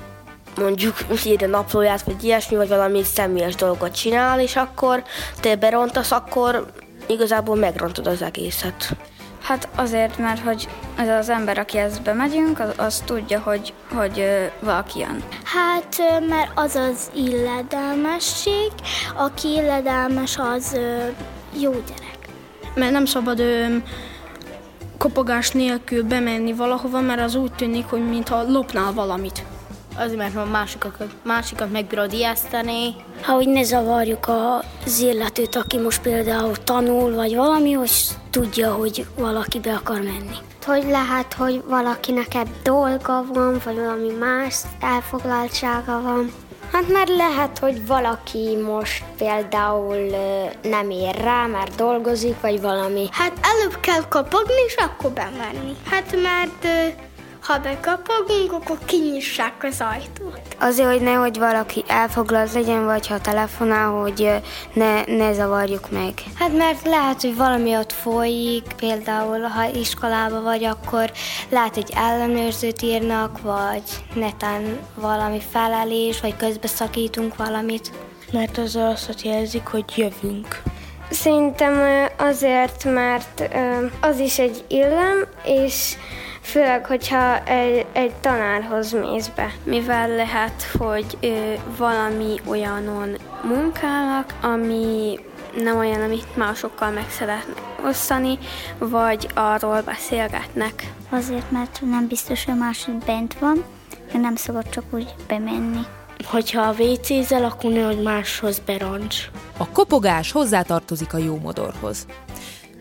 mondjuk 0.57 0.97
írja 1.25 1.49
naplóját, 1.49 2.03
vagy 2.03 2.25
ilyesmi, 2.25 2.57
vagy 2.57 2.69
valami 2.69 3.03
személyes 3.03 3.55
dolgot 3.55 3.95
csinál, 3.95 4.41
és 4.41 4.57
akkor 4.57 5.03
te 5.41 5.57
berontasz, 5.57 6.11
akkor 6.11 6.67
igazából 7.07 7.57
megrontod 7.57 8.07
az 8.07 8.23
egészet. 8.23 8.97
Hát 9.43 9.69
azért, 9.77 10.19
mert 10.19 10.41
hogy 10.41 10.69
az 10.99 11.09
az 11.09 11.29
ember, 11.29 11.59
aki 11.59 11.79
ezt 11.79 12.03
bemegyünk, 12.03 12.61
az, 12.61 12.73
az 12.77 13.03
tudja, 13.05 13.41
hogy, 13.41 13.73
hogy 13.95 14.25
valaki 14.61 14.99
jön. 14.99 15.23
Hát, 15.45 15.97
mert 16.29 16.51
az 16.55 16.75
az 16.75 17.11
illedelmesség, 17.15 18.73
aki 19.17 19.49
illedelmes, 19.49 20.39
az 20.39 20.79
jó 21.61 21.71
gyerek. 21.71 22.19
Mert 22.75 22.93
nem 22.93 23.05
szabad 23.05 23.43
kopogás 24.99 25.51
nélkül 25.51 26.03
bemenni 26.03 26.53
valahova, 26.53 27.01
mert 27.01 27.21
az 27.21 27.35
úgy 27.35 27.53
tűnik, 27.53 27.87
hogy 27.87 28.09
mintha 28.09 28.43
lopnál 28.51 28.93
valamit. 28.93 29.45
Azért, 29.97 30.17
mert 30.17 30.37
a 30.37 30.45
másikat, 30.45 31.07
másikat 31.25 31.73
megbírod 31.73 32.13
ijeszteni. 32.13 32.95
Ha 33.23 33.33
hogy 33.33 33.49
ne 33.49 33.63
zavarjuk 33.63 34.29
az 34.85 35.01
illetőt, 35.01 35.57
aki 35.57 35.79
most 35.79 36.01
például 36.01 36.57
tanul, 36.65 37.15
vagy 37.15 37.35
valami, 37.35 37.73
hogy 37.73 37.91
tudja, 38.31 38.73
hogy 38.73 39.07
valaki 39.17 39.61
be 39.61 39.75
akar 39.75 40.01
menni. 40.01 40.37
Hogy 40.67 40.85
lehet, 40.91 41.35
hogy 41.35 41.63
valakinek 41.69 42.35
ebb 42.35 42.49
dolga 42.63 43.25
van, 43.33 43.61
vagy 43.65 43.77
valami 43.77 44.13
más 44.19 44.57
elfoglaltsága 44.81 46.01
van. 46.03 46.33
Hát 46.73 46.89
mert 46.89 47.09
lehet, 47.09 47.59
hogy 47.59 47.87
valaki 47.87 48.57
most 48.57 49.05
például 49.19 49.97
nem 50.63 50.91
ér 50.91 51.15
rá, 51.15 51.47
mert 51.47 51.75
dolgozik, 51.75 52.41
vagy 52.41 52.61
valami. 52.61 53.09
Hát 53.11 53.33
előbb 53.43 53.81
kell 53.81 54.09
kapogni, 54.09 54.63
és 54.67 54.75
akkor 54.75 55.11
bemenni. 55.11 55.77
Hát 55.91 56.17
mert 56.23 56.67
ha 57.49 57.59
bekapogunk, 57.59 58.53
akkor 58.53 58.79
kinyissák 58.85 59.65
az 59.65 59.81
ajtót. 59.81 60.41
Azért, 60.59 60.89
hogy 60.89 61.01
nehogy 61.01 61.39
valaki 61.39 61.85
elfoglalt 61.87 62.53
legyen, 62.53 62.85
vagy 62.85 63.07
ha 63.07 63.21
telefonál, 63.21 63.91
hogy 63.91 64.31
ne, 64.73 65.05
ne 65.05 65.33
zavarjuk 65.33 65.91
meg. 65.91 66.13
Hát 66.35 66.57
mert 66.57 66.85
lehet, 66.85 67.21
hogy 67.21 67.37
valami 67.37 67.77
ott 67.77 67.93
folyik, 67.93 68.63
például 68.77 69.41
ha 69.41 69.69
iskolába 69.69 70.41
vagy, 70.41 70.65
akkor 70.65 71.13
lehet, 71.49 71.75
hogy 71.75 71.93
ellenőrzőt 71.97 72.83
írnak, 72.83 73.41
vagy 73.41 73.83
netán 74.15 74.79
valami 74.95 75.41
felelés, 75.51 76.21
vagy 76.21 76.37
közbeszakítunk 76.37 77.37
valamit. 77.37 77.93
Mert 78.33 78.59
az 78.59 78.77
azt 78.77 79.23
jelzik, 79.23 79.67
hogy 79.67 79.85
jövünk. 79.97 80.63
Szerintem 81.11 82.07
azért, 82.17 82.85
mert 82.85 83.49
az 84.01 84.19
is 84.19 84.39
egy 84.39 84.65
illem, 84.69 85.27
és 85.45 85.97
Főleg, 86.49 86.87
hogyha 86.87 87.45
egy, 87.45 87.87
egy 87.93 88.15
tanárhoz 88.15 88.93
mész 88.93 89.29
be. 89.29 89.53
Mivel 89.65 90.09
lehet, 90.09 90.63
hogy 90.79 91.19
ö, 91.21 91.53
valami 91.77 92.35
olyanon 92.47 93.17
munkálnak, 93.43 94.35
ami 94.43 95.19
nem 95.57 95.79
olyan, 95.79 96.01
amit 96.01 96.37
másokkal 96.37 96.91
meg 96.91 97.11
szeretnek 97.11 97.63
osztani, 97.85 98.39
vagy 98.79 99.29
arról 99.35 99.81
beszélgetnek. 99.81 100.93
Azért, 101.11 101.51
mert 101.51 101.81
nem 101.91 102.07
biztos, 102.07 102.45
hogy 102.45 102.57
másik 102.57 102.95
bent 102.95 103.39
van, 103.39 103.65
mert 104.07 104.23
nem 104.23 104.37
szabad 104.37 104.69
csak 104.69 104.85
úgy 104.91 105.15
bemenni. 105.27 105.81
Hogyha 106.25 106.61
a 106.61 106.75
WC-zel, 106.79 107.45
akkor 107.45 107.73
nehogy 107.73 108.03
máshoz 108.03 108.59
beroncs. 108.59 109.17
A 109.57 109.69
kopogás 109.69 110.33
hozzátartozik 110.33 111.15
a 111.15 111.19
jó 111.19 111.39
modorhoz. 111.43 112.07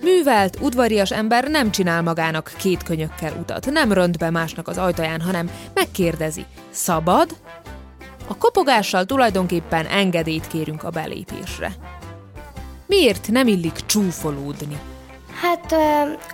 Művelt, 0.01 0.57
udvarias 0.61 1.11
ember 1.11 1.47
nem 1.47 1.71
csinál 1.71 2.01
magának 2.01 2.53
két 2.57 2.83
könyökkel 2.83 3.33
utat, 3.39 3.71
nem 3.71 3.91
rönt 3.91 4.17
be 4.17 4.29
másnak 4.29 4.67
az 4.67 4.77
ajtaján, 4.77 5.21
hanem 5.21 5.49
megkérdezi, 5.73 6.45
szabad? 6.69 7.35
A 8.27 8.37
kopogással 8.37 9.05
tulajdonképpen 9.05 9.85
engedélyt 9.85 10.47
kérünk 10.47 10.83
a 10.83 10.89
belépésre. 10.89 11.71
Miért 12.85 13.27
nem 13.27 13.47
illik 13.47 13.85
csúfolódni? 13.85 14.77
Hát 15.41 15.75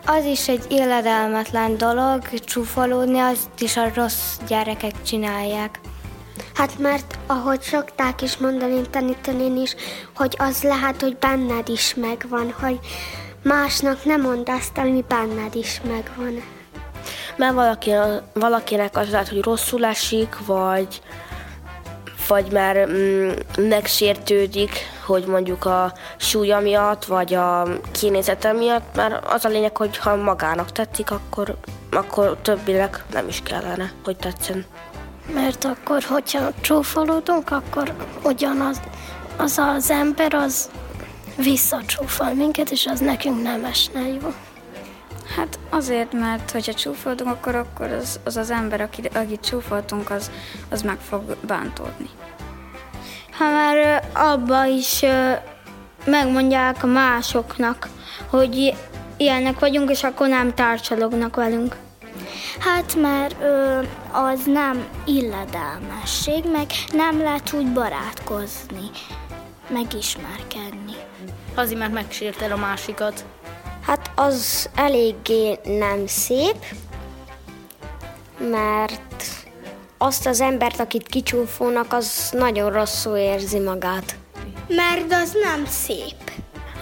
az 0.06 0.26
is 0.26 0.48
egy 0.48 0.66
illedelmetlen 0.70 1.78
dolog, 1.78 2.40
csúfolódni, 2.40 3.20
azt 3.20 3.62
is 3.62 3.78
a 3.78 3.92
rossz 3.96 4.38
gyerekek 4.48 5.02
csinálják. 5.02 5.80
Hát 6.54 6.80
mert 6.80 7.18
ahogy 7.28 7.62
szokták 7.62 8.22
is 8.22 8.38
mondani 8.38 8.82
tanítani 8.90 9.62
is, 9.62 9.76
hogy 10.16 10.36
az 10.40 10.64
lehet, 10.64 11.02
hogy 11.02 11.18
benned 11.18 11.70
is 11.70 11.96
megvan, 11.96 12.54
hogy 12.60 12.80
másnak 13.44 14.06
nem 14.06 14.22
mondd 14.22 14.50
azt, 14.50 14.78
ami 14.78 15.04
benned 15.08 15.56
is 15.56 15.82
megvan. 15.88 16.44
Mert 17.36 17.54
valaki, 17.54 17.92
valakinek 18.34 18.98
az 18.98 19.10
lehet, 19.10 19.30
hogy 19.30 19.44
rosszul 19.44 19.86
esik, 19.86 20.46
vagy, 20.46 21.02
vagy 22.28 22.52
már 22.52 22.88
mm, 22.88 23.30
megsértődik, 23.58 24.72
hogy 25.06 25.26
mondjuk 25.26 25.66
a 25.66 25.94
súlya 26.18 26.60
miatt, 26.60 27.06
vagy 27.06 27.34
a 27.34 27.68
kinézete 27.92 28.52
miatt, 28.52 28.96
mert 28.96 29.26
az 29.26 29.46
a 29.46 29.50
lényeg, 29.50 29.78
hogy 29.78 29.98
ha 29.98 30.16
magának 30.16 30.72
tetszik, 30.72 31.12
akkor, 31.12 31.56
akkor 31.92 32.38
többileg 32.42 33.04
nem 33.14 33.28
is 33.28 33.42
kellene, 33.44 33.92
hogy 34.04 34.16
tetszen. 34.16 34.66
Mert 35.34 35.66
akkor, 35.66 36.04
hogyha 36.04 36.52
csúfolódunk, 36.62 37.52
akkor 37.52 37.94
ugyanaz 38.24 38.80
az 39.38 39.58
az 39.58 39.90
ember, 39.90 40.34
az 40.34 40.70
visszacsúfol 41.36 42.34
minket, 42.34 42.72
és 42.72 42.86
az 42.86 43.00
nekünk 43.00 43.42
nem 43.42 43.66
esne 43.66 44.08
jó. 44.08 44.34
Hát 45.36 45.60
azért, 45.70 46.14
mert 46.14 46.52
hogyha 46.52 46.74
csúfoltunk, 46.74 47.30
akkor, 47.30 47.56
akkor 47.56 47.92
az, 47.92 48.20
az 48.24 48.38
az 48.38 48.52
ember, 48.52 48.82
akit, 48.82 49.18
akit 49.18 49.46
csúfoltunk, 49.46 50.10
az, 50.10 50.32
az 50.70 50.82
meg 50.82 50.98
fog 51.00 51.38
bántódni. 51.48 52.10
Ha 53.38 53.44
már 53.44 54.04
abba 54.14 54.66
is 54.66 55.04
megmondják 56.06 56.84
a 56.84 56.88
másoknak, 56.88 57.90
hogy 58.30 58.76
ilyenek 59.18 59.60
vagyunk, 59.60 59.90
és 59.90 60.04
akkor 60.04 60.28
nem 60.28 60.54
tárcsalognak 60.54 61.36
velünk. 61.36 61.76
Hát 62.60 62.96
mert 62.96 63.36
ö, 63.42 63.80
az 64.12 64.40
nem 64.46 64.86
illedelmesség, 65.06 66.44
meg 66.52 66.68
nem 66.92 67.22
lehet 67.22 67.54
úgy 67.54 67.68
barátkozni, 67.68 68.90
megismerkedni. 69.70 70.96
Azért, 71.56 71.80
mert 71.80 71.94
megsértel 71.94 72.52
a 72.52 72.58
másikat. 72.58 73.26
Hát 73.86 74.12
az 74.16 74.70
eléggé 74.76 75.60
nem 75.64 76.08
szép, 76.08 76.66
mert 78.52 79.26
azt 79.98 80.28
az 80.28 80.42
embert, 80.42 80.80
akit 80.80 81.08
kicsúfónak, 81.08 81.94
az 81.94 82.30
nagyon 82.32 82.72
rosszul 82.72 83.18
érzi 83.18 83.60
magát. 83.60 84.16
Mert 84.68 85.14
az 85.24 85.38
nem 85.44 85.66
szép. 85.66 86.32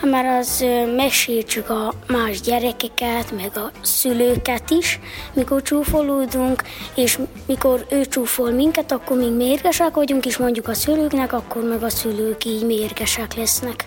Mert 0.01 0.40
az 0.40 0.66
megsértsük 0.96 1.70
a 1.70 1.94
más 2.08 2.42
gyerekeket, 2.42 3.32
meg 3.32 3.58
a 3.58 3.72
szülőket 3.82 4.70
is, 4.70 5.00
mikor 5.34 5.62
csúfolódunk, 5.62 6.63
és 6.96 7.20
mikor 7.46 7.86
ő 7.90 8.06
csúfol 8.06 8.51
minket, 8.51 8.92
akkor 8.92 9.18
még 9.18 9.32
mérgesek 9.32 9.94
vagyunk, 9.94 10.25
és 10.25 10.38
mondjuk 10.38 10.68
a 10.68 10.74
szülőknek, 10.74 11.34
akkor 11.34 11.63
meg 11.63 11.84
a 11.84 11.90
szülők 11.90 12.46
így 12.46 12.66
mérgesek 12.66 13.34
lesznek. 13.34 13.86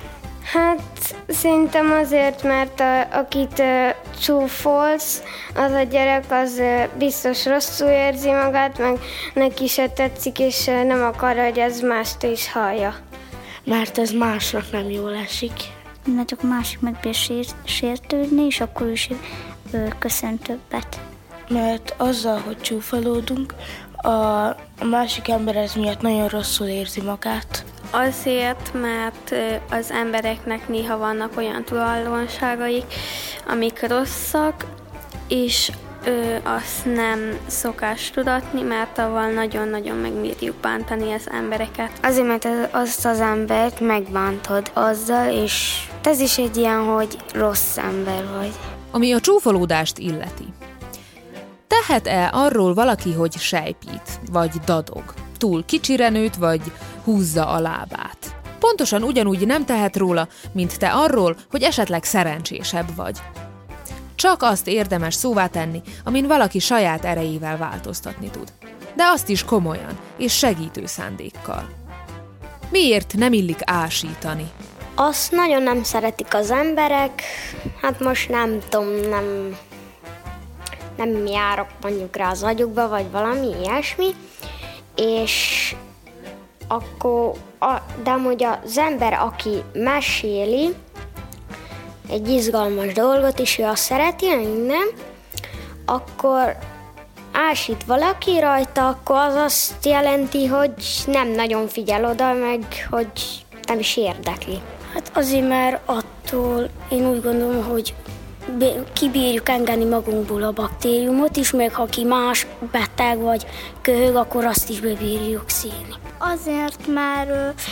Hát 0.53 1.15
szerintem 1.29 1.93
azért, 1.93 2.43
mert 2.43 2.81
a, 2.81 3.01
akit 3.01 3.59
uh, 3.59 3.91
csúfolsz, 4.21 5.23
az 5.55 5.73
a 5.73 5.83
gyerek 5.83 6.25
az 6.29 6.53
uh, 6.59 6.99
biztos 6.99 7.47
rosszul 7.47 7.89
érzi 7.89 8.31
magát, 8.31 8.79
meg 8.79 8.99
neki 9.35 9.67
se 9.67 9.89
tetszik, 9.89 10.39
és 10.39 10.67
uh, 10.67 10.85
nem 10.85 11.03
akar, 11.03 11.37
hogy 11.37 11.59
ez 11.59 11.81
mást 11.81 12.23
is 12.23 12.53
hallja. 12.53 12.95
Mert 13.65 13.99
ez 13.99 14.11
másnak 14.11 14.73
nem 14.73 14.91
jól 14.91 15.15
esik. 15.15 15.53
Mert 16.17 16.33
akkor 16.33 16.49
másik 16.49 16.81
megbír 16.81 17.17
sértődni, 17.65 18.47
és 18.47 18.61
akkor 18.61 18.91
is 18.91 19.09
köszön 19.99 20.39
többet. 20.39 21.01
Mert 21.49 21.95
azzal, 21.97 22.39
hogy 22.39 22.61
csúfolódunk, 22.61 23.55
a, 23.97 24.09
a 24.09 24.85
másik 24.91 25.29
ember 25.29 25.57
ez 25.57 25.75
miatt 25.75 26.01
nagyon 26.01 26.29
rosszul 26.29 26.67
érzi 26.67 27.01
magát. 27.01 27.65
Azért, 27.95 28.73
mert 28.73 29.35
az 29.71 29.91
embereknek 29.91 30.69
néha 30.69 30.99
vannak 30.99 31.37
olyan 31.37 31.65
tulajdonságaik, 31.65 32.85
amik 33.49 33.89
rosszak, 33.89 34.65
és 35.29 35.73
ő 36.07 36.41
azt 36.43 36.85
nem 36.85 37.39
szokás 37.47 38.11
tudatni, 38.11 38.63
mert 38.63 38.99
avval 38.99 39.31
nagyon-nagyon 39.31 39.97
megbírjuk 39.97 40.57
bántani 40.57 41.13
az 41.13 41.31
embereket. 41.31 41.91
Azért, 42.03 42.27
mert 42.27 42.49
azt 42.71 43.07
az 43.07 43.21
embert 43.21 43.81
megbántod 43.81 44.71
azzal, 44.73 45.33
és 45.33 45.87
ez 46.03 46.21
is 46.21 46.39
egy 46.39 46.57
ilyen, 46.57 46.85
hogy 46.85 47.17
rossz 47.33 47.77
ember 47.77 48.25
vagy. 48.39 48.53
Ami 48.91 49.13
a 49.13 49.21
csúfolódást 49.21 49.99
illeti. 49.99 50.45
Tehet-e 51.67 52.31
arról 52.33 52.75
valaki, 52.75 53.13
hogy 53.13 53.33
sejpít, 53.33 54.21
vagy 54.33 54.51
dadog? 54.65 55.15
Túl 55.39 55.65
kicsire 55.65 56.09
nőtt, 56.09 56.35
vagy 56.35 56.61
húzza 57.05 57.47
a 57.47 57.61
lábát. 57.61 58.37
Pontosan 58.59 59.03
ugyanúgy 59.03 59.47
nem 59.47 59.65
tehet 59.65 59.97
róla, 59.97 60.29
mint 60.53 60.79
te 60.79 60.89
arról, 60.93 61.37
hogy 61.51 61.63
esetleg 61.63 62.05
szerencsésebb 62.05 62.95
vagy. 62.95 63.19
Csak 64.15 64.43
azt 64.43 64.67
érdemes 64.67 65.15
szóvá 65.15 65.47
tenni, 65.47 65.83
amin 66.05 66.27
valaki 66.27 66.59
saját 66.59 67.05
erejével 67.05 67.57
változtatni 67.57 68.31
tud. 68.31 68.53
De 68.97 69.05
azt 69.05 69.29
is 69.29 69.45
komolyan 69.45 69.99
és 70.17 70.37
segítő 70.37 70.87
szándékkal. 70.87 71.69
Miért 72.71 73.15
nem 73.17 73.33
illik 73.33 73.59
ásítani? 73.65 74.51
Azt 74.95 75.33
nagyon 75.33 75.63
nem 75.63 75.83
szeretik 75.83 76.35
az 76.35 76.51
emberek, 76.51 77.23
hát 77.81 78.01
most 78.01 78.29
nem 78.29 78.59
tudom, 78.69 78.87
nem, 78.87 79.57
nem 80.97 81.27
járok 81.27 81.69
mondjuk 81.83 82.17
rá 82.17 82.31
az 82.31 82.43
agyukba, 82.43 82.89
vagy 82.89 83.11
valami 83.11 83.49
ilyesmi, 83.63 84.15
és 84.97 85.75
akkor, 86.69 87.33
a, 87.61 87.73
de 88.03 88.11
amúgy 88.11 88.45
az 88.45 88.79
ember, 88.79 89.13
aki 89.13 89.63
meséli 89.73 90.75
egy 92.11 92.29
izgalmas 92.29 92.93
dolgot, 92.93 93.39
és 93.39 93.59
ő 93.59 93.65
azt 93.65 93.83
szereti, 93.83 94.35
minden, 94.35 94.87
akkor 95.87 96.57
ásít 97.33 97.85
valaki 97.85 98.39
rajta, 98.39 98.89
akkor 98.89 99.17
az 99.17 99.35
azt 99.35 99.85
jelenti, 99.85 100.47
hogy 100.47 100.73
nem 101.07 101.29
nagyon 101.29 101.69
figyel 101.69 102.05
oda, 102.05 102.33
meg 102.33 102.87
hogy 102.91 103.11
nem 103.67 103.79
is 103.79 103.97
érdekli. 103.97 104.59
Hát 104.95 105.11
azért, 105.15 105.49
mert 105.49 105.81
attól 105.85 106.69
én 106.89 107.09
úgy 107.09 107.23
gondolom, 107.23 107.65
hogy 107.65 107.95
kibírjuk 108.93 109.49
engedni 109.49 109.85
magunkból 109.85 110.43
a 110.43 110.53
baktériumot 110.53 111.37
is, 111.37 111.51
meg 111.51 111.75
ha 111.75 111.85
ki 111.85 112.05
más 112.05 112.47
beteg 112.73 113.19
vagy 113.19 113.47
köhög, 113.81 114.15
akkor 114.17 114.45
azt 114.45 114.71
is 114.71 114.81
bebírjuk 114.81 115.49
színi. 115.51 116.04
Azért, 116.33 116.87
mert 116.87 117.63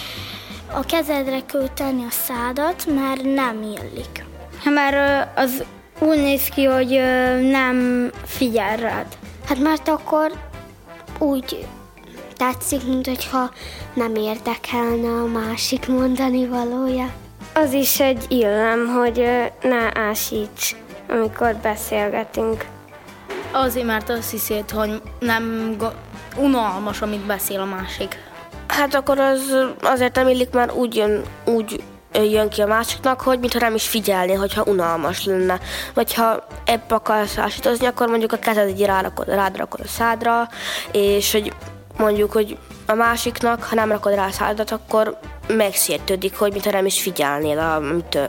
a 0.72 0.80
kezedre 0.80 1.40
kell 1.46 1.68
tenni 1.74 2.04
a 2.04 2.10
szádat, 2.10 2.86
mert 2.86 3.22
nem 3.22 3.62
illik. 3.62 4.24
Mert 4.64 5.28
az 5.36 5.64
úgy 5.98 6.16
néz 6.16 6.48
ki, 6.48 6.64
hogy 6.64 7.00
nem 7.50 8.10
figyel 8.24 8.76
rád. 8.76 9.06
Hát 9.48 9.58
mert 9.58 9.88
akkor 9.88 10.32
úgy 11.18 11.66
tetszik, 12.36 12.86
mint 12.86 13.06
hogyha 13.06 13.50
nem 13.94 14.14
érdekelne 14.14 15.08
a 15.08 15.26
másik 15.26 15.88
mondani 15.88 16.46
valója. 16.46 17.10
Az 17.54 17.72
is 17.72 18.00
egy 18.00 18.24
illem, 18.28 18.86
hogy 18.86 19.16
ne 19.62 20.00
ásíts, 20.00 20.76
amikor 21.08 21.54
beszélgetünk. 21.62 22.66
Azért, 23.52 23.86
mert 23.86 24.08
azt 24.08 24.30
hiszed, 24.30 24.70
hogy 24.70 25.02
nem 25.18 25.76
unalmas, 26.36 27.02
amit 27.02 27.26
beszél 27.26 27.60
a 27.60 27.64
másik. 27.64 28.30
Hát 28.72 28.94
akkor 28.94 29.18
az 29.18 29.56
azért 29.82 30.14
nem 30.14 30.28
illik, 30.28 30.50
mert 30.50 30.72
úgy 30.72 30.96
jön, 30.96 31.22
úgy 31.44 31.82
jön 32.12 32.48
ki 32.48 32.60
a 32.60 32.66
másiknak, 32.66 33.20
hogy 33.20 33.38
mintha 33.38 33.58
nem 33.58 33.74
is 33.74 33.88
figyelni, 33.88 34.32
hogyha 34.32 34.62
unalmas 34.62 35.24
lenne. 35.24 35.60
Vagy 35.94 36.14
ha 36.14 36.46
ebb 36.64 36.90
akarsz 36.90 37.38
ásítozni, 37.38 37.86
akkor 37.86 38.08
mondjuk 38.08 38.32
a 38.32 38.36
kezed 38.36 38.68
így 38.68 38.84
rárakod, 38.84 39.28
rád 39.28 39.56
rakod 39.56 39.80
a 39.80 39.88
szádra, 39.88 40.48
és 40.92 41.32
hogy 41.32 41.52
mondjuk, 41.98 42.32
hogy 42.32 42.58
a 42.86 42.94
másiknak, 42.94 43.62
ha 43.62 43.74
nem 43.74 43.90
rakod 43.90 44.14
rá 44.14 44.26
a 44.26 44.30
szádat, 44.30 44.70
akkor 44.70 45.18
megsértődik, 45.48 46.36
hogy 46.36 46.52
mintha 46.52 46.70
nem 46.70 46.86
is 46.86 47.02
figyelnél 47.02 47.58
a, 47.58 47.82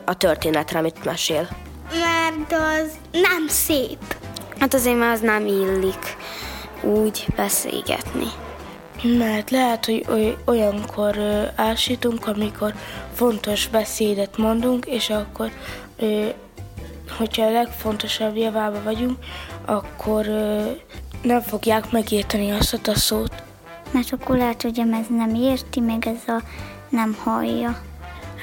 a 0.06 0.18
történetre, 0.18 0.80
amit 0.80 1.06
mesél. 1.06 1.48
Mert 1.92 2.52
az 2.52 2.92
nem 3.12 3.48
szép. 3.48 4.16
Hát 4.60 4.74
azért 4.74 4.98
már 4.98 5.12
az 5.12 5.20
nem 5.20 5.46
illik 5.46 6.18
úgy 6.82 7.26
beszélgetni. 7.36 8.28
Mert 9.02 9.50
lehet, 9.50 9.86
hogy 9.86 10.38
olyankor 10.46 11.18
ásítunk, 11.56 12.28
amikor 12.28 12.74
fontos 13.14 13.68
beszédet 13.68 14.38
mondunk, 14.38 14.86
és 14.86 15.10
akkor, 15.10 15.52
hogyha 17.18 17.46
a 17.46 17.52
legfontosabb 17.52 18.36
javába 18.36 18.84
vagyunk, 18.84 19.18
akkor 19.66 20.26
nem 21.22 21.42
fogják 21.42 21.92
megérteni 21.92 22.52
azt 22.52 22.88
a 22.88 22.96
szót. 22.96 23.44
mert 23.92 24.12
akkor 24.12 24.38
lehet, 24.38 24.62
hogy 24.62 24.80
ez 24.80 25.06
nem 25.10 25.36
érti, 25.36 25.80
meg 25.80 26.08
ez 26.08 26.28
a 26.28 26.42
nem 26.90 27.18
hallja. 27.24 27.82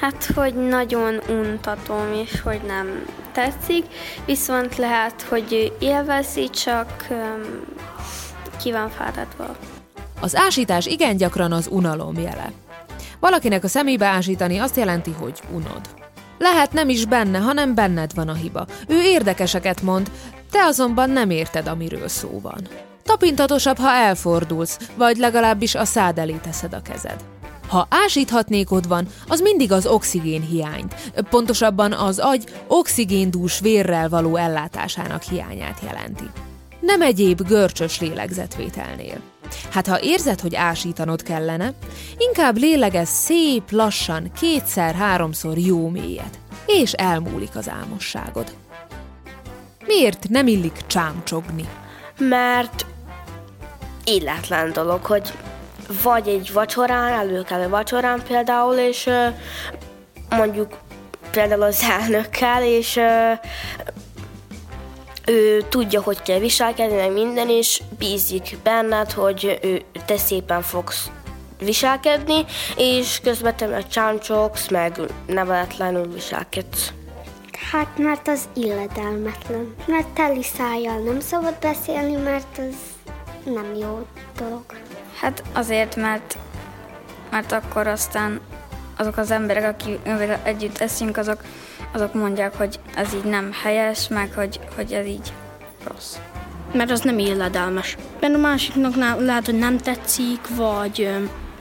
Hát, 0.01 0.25
hogy 0.25 0.53
nagyon 0.53 1.19
untatom, 1.29 2.13
és 2.13 2.41
hogy 2.41 2.61
nem 2.67 3.05
tetszik, 3.31 3.85
viszont 4.25 4.75
lehet, 4.75 5.21
hogy 5.21 5.73
élvezi, 5.79 6.49
csak 6.49 7.07
um, 7.09 7.41
ki 8.61 8.71
van 8.71 8.89
fáradva. 8.89 9.55
Az 10.21 10.35
ásítás 10.35 10.85
igen 10.85 11.17
gyakran 11.17 11.51
az 11.51 11.67
unalom 11.71 12.15
jele. 12.15 12.51
Valakinek 13.19 13.63
a 13.63 13.67
szemébe 13.67 14.05
ásítani 14.05 14.57
azt 14.57 14.75
jelenti, 14.75 15.15
hogy 15.19 15.39
unod. 15.53 15.81
Lehet 16.37 16.73
nem 16.73 16.89
is 16.89 17.05
benne, 17.05 17.37
hanem 17.37 17.75
benned 17.75 18.13
van 18.13 18.27
a 18.27 18.33
hiba. 18.33 18.65
Ő 18.87 19.01
érdekeseket 19.01 19.81
mond, 19.81 20.11
te 20.51 20.63
azonban 20.63 21.09
nem 21.09 21.29
érted, 21.29 21.67
amiről 21.67 22.07
szó 22.07 22.39
van. 22.41 22.67
Tapintatosabb, 23.03 23.77
ha 23.77 23.89
elfordulsz, 23.89 24.79
vagy 24.95 25.17
legalábbis 25.17 25.75
a 25.75 25.85
szád 25.85 26.17
elé 26.17 26.39
teszed 26.41 26.73
a 26.73 26.81
kezed. 26.81 27.23
Ha 27.67 27.87
ásíthatnékod 27.89 28.87
van, 28.87 29.07
az 29.27 29.41
mindig 29.41 29.71
az 29.71 29.85
oxigén 29.85 30.41
hiányt, 30.41 30.95
pontosabban 31.29 31.93
az 31.93 32.19
agy 32.19 32.43
oxigéndús 32.67 33.59
vérrel 33.59 34.09
való 34.09 34.35
ellátásának 34.35 35.23
hiányát 35.23 35.79
jelenti. 35.83 36.29
Nem 36.79 37.01
egyéb 37.01 37.47
görcsös 37.47 37.99
lélegzetvételnél. 37.99 39.21
Hát 39.69 39.87
ha 39.87 40.01
érzed, 40.01 40.39
hogy 40.39 40.55
ásítanod 40.55 41.23
kellene, 41.23 41.73
inkább 42.17 42.57
lélegez 42.57 43.09
szép, 43.09 43.71
lassan, 43.71 44.31
kétszer-háromszor 44.39 45.57
jó 45.57 45.89
mélyet, 45.89 46.39
és 46.65 46.91
elmúlik 46.91 47.55
az 47.55 47.69
álmosságod. 47.69 48.55
Miért 49.85 50.29
nem 50.29 50.47
illik 50.47 50.79
csámcsogni? 50.87 51.69
Mert 52.17 52.85
illetlen 54.03 54.73
dolog, 54.73 55.05
hogy 55.05 55.31
vagy 56.03 56.27
egy 56.27 56.53
vacsorán, 56.53 57.11
előkelő 57.13 57.69
vacsorán 57.69 58.23
például, 58.27 58.75
és 58.75 59.09
mondjuk 60.29 60.77
például 61.31 61.61
az 61.61 61.83
elnökkel, 61.99 62.63
és 62.63 62.99
ő 65.25 65.61
tudja, 65.69 66.01
hogy 66.01 66.21
kell 66.21 66.39
viselkedni, 66.39 66.95
meg 66.95 67.11
minden, 67.11 67.49
és 67.49 67.81
bízik 67.97 68.57
benned, 68.63 69.11
hogy 69.11 69.59
ő, 69.61 69.81
te 70.05 70.17
szépen 70.17 70.61
fogsz 70.61 71.09
viselkedni, 71.59 72.45
és 72.77 73.19
közben 73.23 73.55
te 73.55 73.65
meg 73.65 73.87
csámcsogsz, 73.87 74.67
meg 74.67 74.99
neveletlenül 75.27 76.13
viselkedsz. 76.13 76.91
Hát 77.71 77.97
mert 77.97 78.27
az 78.27 78.41
illedelmetlen. 78.53 79.75
Mert 79.85 80.07
teli 80.07 80.43
szájjal 80.43 80.99
nem 80.99 81.19
szabad 81.19 81.55
beszélni, 81.61 82.15
mert 82.15 82.57
az 82.57 82.75
nem 83.43 83.75
jó 83.75 84.05
dolog. 84.37 84.63
Hát 85.19 85.43
azért, 85.53 85.95
mert, 85.95 86.37
mert 87.31 87.51
akkor 87.51 87.87
aztán 87.87 88.41
azok 88.97 89.17
az 89.17 89.31
emberek, 89.31 89.63
akik 89.63 89.99
együtt 90.43 90.77
eszünk, 90.77 91.17
azok, 91.17 91.41
azok 91.93 92.13
mondják, 92.13 92.57
hogy 92.57 92.79
ez 92.95 93.13
így 93.13 93.23
nem 93.23 93.51
helyes, 93.63 94.07
meg 94.07 94.33
hogy, 94.33 94.59
hogy 94.75 94.91
ez 94.91 95.05
így 95.05 95.33
rossz. 95.87 96.15
Mert 96.73 96.91
az 96.91 97.01
nem 97.01 97.19
illedelmes. 97.19 97.97
Mert 98.19 98.33
a 98.33 98.37
másiknak 98.37 98.95
lehet, 99.19 99.45
hogy 99.45 99.57
nem 99.57 99.77
tetszik, 99.77 100.55
vagy 100.55 101.09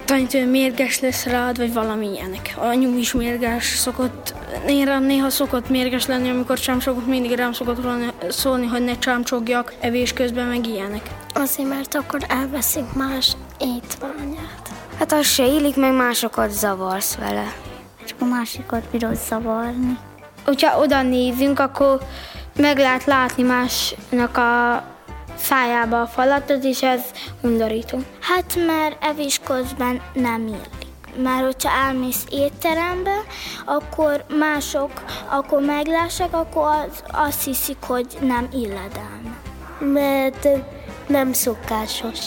tanítő 0.04 0.46
mérges 0.46 1.00
lesz 1.00 1.24
rád, 1.24 1.56
vagy 1.56 1.72
valami 1.72 2.06
ilyenek. 2.06 2.54
Anyu 2.56 2.96
is 2.98 3.12
mérges 3.12 3.64
szokott, 3.64 4.34
néha, 4.66 4.98
néha 4.98 5.30
szokott 5.30 5.68
mérges 5.68 6.06
lenni, 6.06 6.28
amikor 6.28 6.58
csámcsogok, 6.58 7.06
mindig 7.06 7.32
rám 7.32 7.52
szokott 7.52 7.80
szólni, 8.28 8.66
hogy 8.66 8.84
ne 8.84 8.98
csámcsogjak 8.98 9.74
evés 9.80 10.12
közben, 10.12 10.46
meg 10.46 10.66
ilyenek. 10.66 11.10
Azért, 11.34 11.68
mert 11.68 11.94
akkor 11.94 12.24
elveszik 12.28 12.92
más 12.94 13.36
étványát. 13.58 14.70
Hát 14.98 15.12
az 15.12 15.26
se 15.26 15.46
illik, 15.46 15.76
meg 15.76 15.94
másokat 15.94 16.50
zavarsz 16.50 17.16
vele. 17.16 17.52
Csak 18.04 18.20
a 18.20 18.24
másikat 18.24 18.82
bírod 18.90 19.16
zavarni. 19.16 19.98
Hogyha 20.44 20.78
oda 20.78 21.02
nézünk, 21.02 21.58
akkor 21.58 22.00
meg 22.56 22.78
lehet 22.78 23.04
látni 23.04 23.42
másnak 23.42 24.36
a 24.36 24.82
szájába 25.36 26.00
a 26.00 26.06
falatot, 26.06 26.64
és 26.64 26.82
ez 26.82 27.00
undorító. 27.40 27.98
Hát 28.20 28.56
mert 28.66 29.04
evés 29.04 29.40
közben 29.44 30.00
nem 30.12 30.46
illik. 30.46 30.88
Mert 31.22 31.44
hogyha 31.44 31.86
elmész 31.86 32.24
étterembe, 32.30 33.14
akkor 33.64 34.24
mások, 34.38 34.90
akkor 35.30 35.60
meglássák, 35.60 36.34
akkor 36.34 36.62
az, 36.62 37.02
azt 37.12 37.44
hiszik, 37.44 37.76
hogy 37.80 38.06
nem 38.20 38.48
illedelme. 38.52 39.38
Mert 39.78 40.48
nem 41.06 41.32
szokásos. 41.32 42.18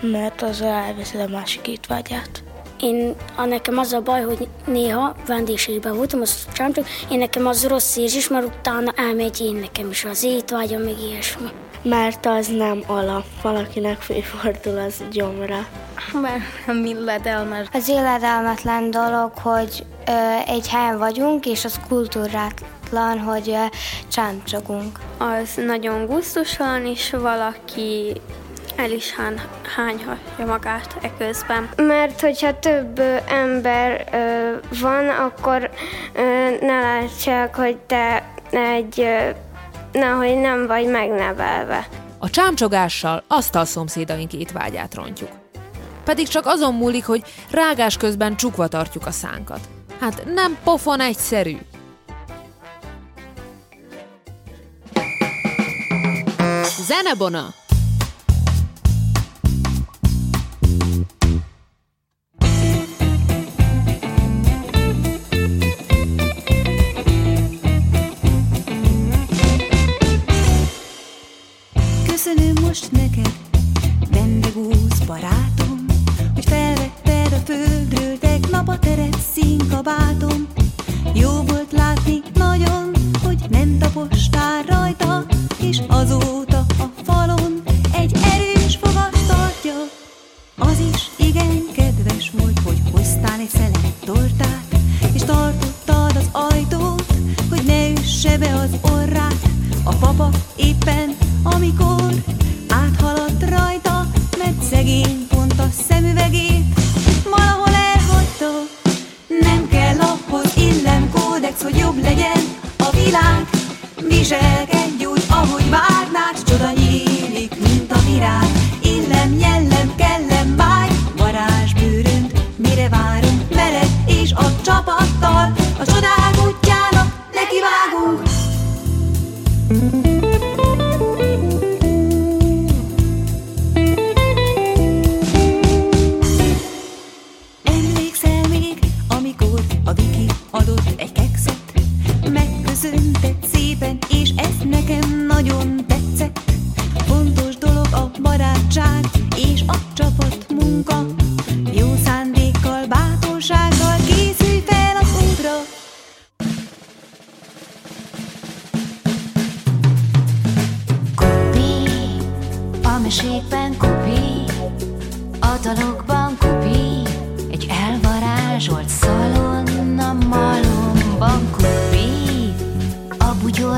Mert 0.00 0.42
az 0.42 0.60
elveszed 0.60 1.20
a 1.20 1.28
másik 1.28 1.68
étvágyát. 1.68 2.42
Én, 2.82 3.14
a 3.36 3.44
nekem 3.44 3.78
az 3.78 3.92
a 3.92 4.00
baj, 4.00 4.22
hogy 4.22 4.48
néha 4.66 5.14
vendégségben 5.26 5.96
voltam, 5.96 6.20
az 6.20 6.46
sem 6.52 6.72
csak 6.72 6.86
én 7.10 7.18
nekem 7.18 7.46
az 7.46 7.66
rossz 7.66 7.96
érzés, 7.96 8.28
mert 8.28 8.46
utána 8.46 8.92
elmegy 8.96 9.40
én 9.40 9.54
nekem 9.54 9.90
is 9.90 10.04
az 10.04 10.22
étvágyam, 10.24 10.82
meg 10.82 10.94
ilyesmi 11.08 11.50
mert 11.82 12.26
az 12.26 12.46
nem 12.46 12.82
alap. 12.86 13.24
Valakinek 13.42 14.00
fölfordul 14.00 14.78
az 14.78 15.02
gyomra. 15.10 15.66
Mert 16.12 16.66
nem 16.66 16.84
illedelmes. 16.84 17.66
Az 17.72 17.88
illedelmetlen 17.88 18.90
dolog, 18.90 19.32
hogy 19.42 19.84
ö, 20.06 20.12
egy 20.46 20.68
helyen 20.68 20.98
vagyunk, 20.98 21.46
és 21.46 21.64
az 21.64 21.80
kultúrátlan, 21.88 23.18
hogy 23.18 23.48
ö, 23.48 23.64
csámcsogunk. 24.08 24.98
Az 25.18 25.54
nagyon 25.66 26.06
gusztusan, 26.06 26.86
és 26.86 27.10
valaki 27.10 28.20
el 28.76 28.90
is 28.90 29.14
hán, 29.14 29.40
hányhatja 29.76 30.46
magát 30.46 30.96
eközben. 31.02 31.68
Mert 31.76 32.20
hogyha 32.20 32.58
több 32.58 32.98
ö, 32.98 33.16
ember 33.28 34.08
ö, 34.12 34.78
van, 34.80 35.08
akkor 35.08 35.70
ö, 36.14 36.20
ne 36.60 36.80
látsák, 36.80 37.54
hogy 37.54 37.76
te 37.76 38.32
egy 38.50 39.00
ö, 39.00 39.30
Na, 39.92 40.14
hogy 40.14 40.36
nem 40.36 40.66
vagy 40.66 40.86
megnevelve. 40.86 41.88
A 42.18 42.30
csámcsogással 42.30 43.22
asztal 43.28 43.64
szomszédaink 43.64 44.32
étvágyát 44.32 44.94
rontjuk. 44.94 45.30
Pedig 46.04 46.28
csak 46.28 46.46
azon 46.46 46.74
múlik, 46.74 47.04
hogy 47.04 47.22
rágás 47.50 47.96
közben 47.96 48.36
csukva 48.36 48.68
tartjuk 48.68 49.06
a 49.06 49.10
szánkat. 49.10 49.60
Hát 50.00 50.24
nem 50.24 50.58
pofon 50.64 51.00
egyszerű. 51.00 51.56
Zenebona! 56.86 57.59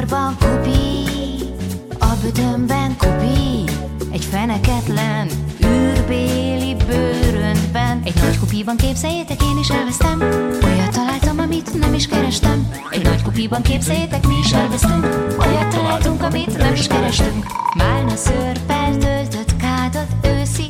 Bugyorban 0.03 0.37
kupi, 0.39 1.45
a 1.99 2.17
bödönben 2.23 2.97
kupi, 2.97 3.73
egy 4.13 4.25
feneketlen 4.25 5.29
űrbéli 5.65 6.77
bőröntben. 6.87 8.01
Egy 8.05 8.15
nagy 8.15 8.39
kupiban 8.39 8.77
képzeljétek, 8.77 9.43
én 9.43 9.59
is 9.59 9.69
elvesztem. 9.71 10.21
Olyat 10.65 10.91
találtam, 10.91 11.39
amit 11.39 11.79
nem 11.79 11.95
is 11.95 12.07
kerestem. 12.07 12.69
Egy 12.91 13.03
nagy 13.03 13.23
kupiban 13.23 13.63
képzeljétek, 13.63 14.27
mi 14.27 14.35
is 14.45 14.53
elvesztünk. 14.53 15.05
Olyat 15.39 15.69
találtunk, 15.69 16.23
amit 16.23 16.59
nem 16.59 16.73
is 16.75 16.87
kerestünk 16.87 17.47
Málna 17.77 18.17
szörpel 18.17 18.97
töltött 18.99 19.57
kádat 19.57 20.17
őszi 20.25 20.67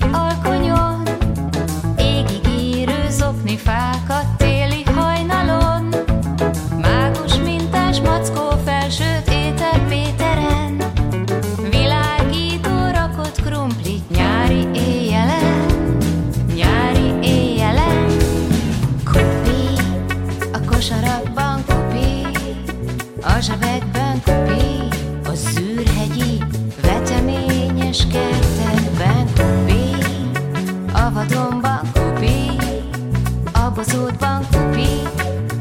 kupi 34.72 34.88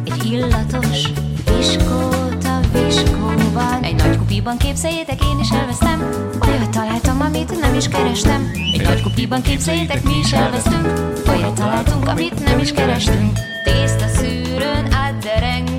Egy 0.05 0.31
illatos 0.31 1.11
viskóta 1.57 2.59
viskóban 2.73 3.83
Egy 3.83 3.95
nagy 3.95 4.17
kupiban 4.17 4.57
képzeljétek, 4.57 5.23
én 5.23 5.39
is 5.39 5.51
elvesztem. 5.51 6.09
Olyat 6.47 6.69
találtam, 6.69 7.21
amit 7.21 7.59
nem 7.59 7.73
is 7.73 7.87
kerestem. 7.87 8.51
Egy 8.73 8.81
nagy 8.81 9.01
kupiban 9.01 9.41
képzeljétek, 9.41 10.03
mi 10.03 10.17
is 10.23 10.31
elvesztünk. 10.31 10.85
Olyat 11.29 11.53
találtunk, 11.53 12.07
amit 12.07 12.43
nem 12.45 12.59
is 12.59 12.71
kerestünk 12.71 13.39
Tészta 13.63 14.07
szűrőn 14.07 14.93
átderengő 14.93 15.70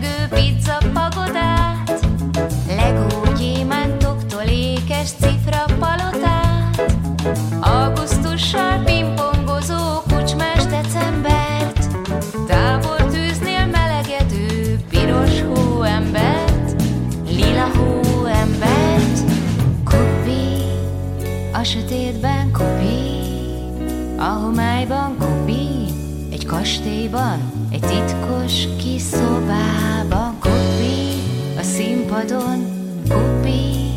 kastélyban, 27.13 27.69
egy 27.71 27.81
titkos 27.81 28.53
kis 28.83 29.03
szobában 29.03 30.39
Kupi, 30.41 31.21
a 31.59 31.63
színpadon 31.63 32.65
kupi 33.09 33.91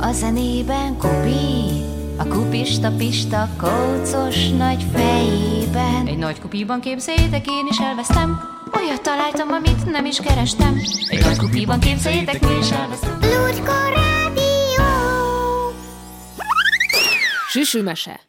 A 0.00 0.12
zenében 0.12 0.96
kupi 0.98 1.82
a 2.16 2.24
kupista 2.28 2.90
pista 2.96 3.48
kócos 3.56 4.48
nagy 4.48 4.84
fejében. 4.92 6.06
Egy 6.06 6.18
nagy 6.18 6.40
kupiban 6.40 6.80
képzeljétek, 6.80 7.46
én 7.46 7.66
is 7.70 7.78
elvesztem. 7.78 8.40
Olyat 8.76 9.02
találtam, 9.02 9.48
amit 9.48 9.90
nem 9.90 10.04
is 10.04 10.20
kerestem. 10.20 10.80
Egy 11.08 11.24
nagy 11.24 11.36
kupiban 11.36 11.80
képzeljétek, 11.80 12.40
mi 12.40 12.58
is 12.60 12.70
elvesztem. 12.70 13.18
Lucska 13.20 13.72
Rádió! 13.94 14.84
Süsümese. 17.48 18.20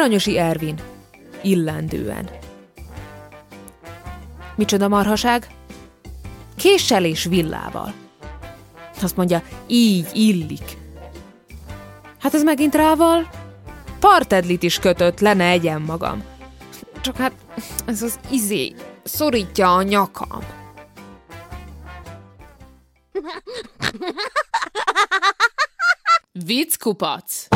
Aranyosi 0.00 0.38
Ervin. 0.38 0.80
Illendően. 1.42 2.30
Micsoda 4.54 4.88
marhaság? 4.88 5.46
Késsel 6.56 7.04
és 7.04 7.24
villával. 7.24 7.92
Azt 9.02 9.16
mondja, 9.16 9.42
így 9.66 10.08
illik. 10.12 10.76
Hát 12.18 12.34
ez 12.34 12.42
megint 12.42 12.74
rával? 12.74 13.28
Partedlit 13.98 14.62
is 14.62 14.78
kötött, 14.78 15.20
le 15.20 15.34
ne 15.34 15.48
egyen 15.48 15.80
magam. 15.80 16.24
Csak 17.00 17.16
hát 17.16 17.32
ez 17.86 18.02
az 18.02 18.18
izé 18.30 18.74
szorítja 19.02 19.74
a 19.74 19.82
nyakam. 19.82 20.44
Vicckupac! 26.32 27.46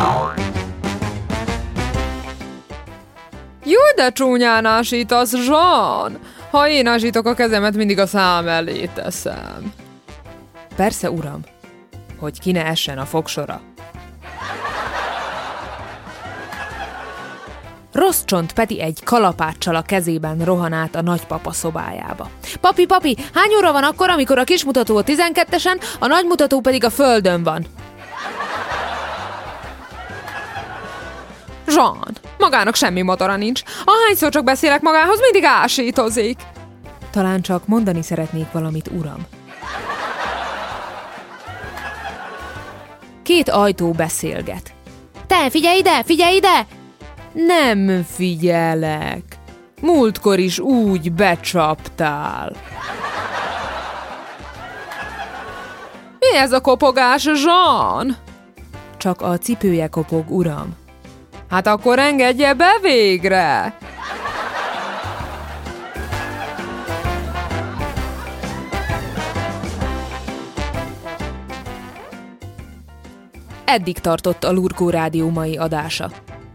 Jó, 3.65 3.81
de 3.97 4.13
csúnyán 4.13 4.65
ásítasz, 4.65 5.33
Jean! 5.47 6.19
Ha 6.51 6.69
én 6.69 6.87
ásítok 6.87 7.27
a 7.27 7.35
kezemet, 7.35 7.77
mindig 7.77 7.99
a 7.99 8.07
szám 8.07 8.49
elé 8.49 8.91
teszem. 8.95 9.73
Persze, 10.77 11.11
uram, 11.11 11.41
hogy 12.19 12.41
ki 12.41 12.53
ne 12.53 12.67
essen 12.67 12.99
a 12.99 13.05
fogsora. 13.05 13.61
Rossz 17.93 18.23
csont 18.25 18.53
Peti 18.53 18.81
egy 18.81 19.01
kalapáccsal 19.05 19.75
a 19.75 19.83
kezében 19.83 20.45
rohan 20.45 20.73
át 20.73 20.95
a 20.95 21.03
nagypapa 21.03 21.53
szobájába. 21.53 22.31
Papi, 22.61 22.87
papi, 22.87 23.17
hány 23.35 23.55
óra 23.57 23.73
van 23.73 23.85
akkor, 23.85 24.11
amikor 24.11 24.39
a 24.39 24.45
kismutató 24.45 24.97
a 24.97 25.03
12-esen, 25.03 25.83
a 25.99 26.07
nagymutató 26.07 26.61
pedig 26.61 26.85
a 26.85 26.91
földön 26.91 27.43
van? 27.43 27.67
Jean, 31.75 32.17
magának 32.39 32.75
semmi 32.75 33.03
motora 33.03 33.37
nincs. 33.37 33.63
Ahányszor 33.85 34.31
csak 34.31 34.45
beszélek 34.45 34.81
magához, 34.81 35.21
mindig 35.21 35.45
ásítozik. 35.45 36.41
Talán 37.11 37.41
csak 37.41 37.67
mondani 37.67 38.03
szeretnék 38.03 38.53
valamit, 38.53 38.91
uram. 38.99 39.27
Két 43.23 43.49
ajtó 43.49 43.91
beszélget. 43.91 44.73
Te, 45.27 45.51
figyelj 45.51 45.79
ide, 45.79 46.03
figyelj 46.03 46.37
ide! 46.37 46.67
Nem 47.33 48.05
figyelek. 48.15 49.23
Múltkor 49.81 50.39
is 50.39 50.59
úgy 50.59 51.13
becsaptál. 51.13 52.53
Mi 56.19 56.37
ez 56.37 56.53
a 56.53 56.61
kopogás, 56.61 57.25
Jean? 57.25 58.17
Csak 58.97 59.21
a 59.23 59.39
cipője 59.39 59.87
kopog, 59.87 60.31
uram. 60.31 60.83
Hát 61.55 61.67
akkor 61.67 61.99
engedje 61.99 62.55
be 62.55 62.79
végre! 62.83 63.77
Eddig 73.65 73.99
tartott 73.99 74.45
a 74.45 74.53
Lurkó 74.53 74.91
Rádió 74.91 75.31
mai 75.31 75.57
adása. 75.57 76.11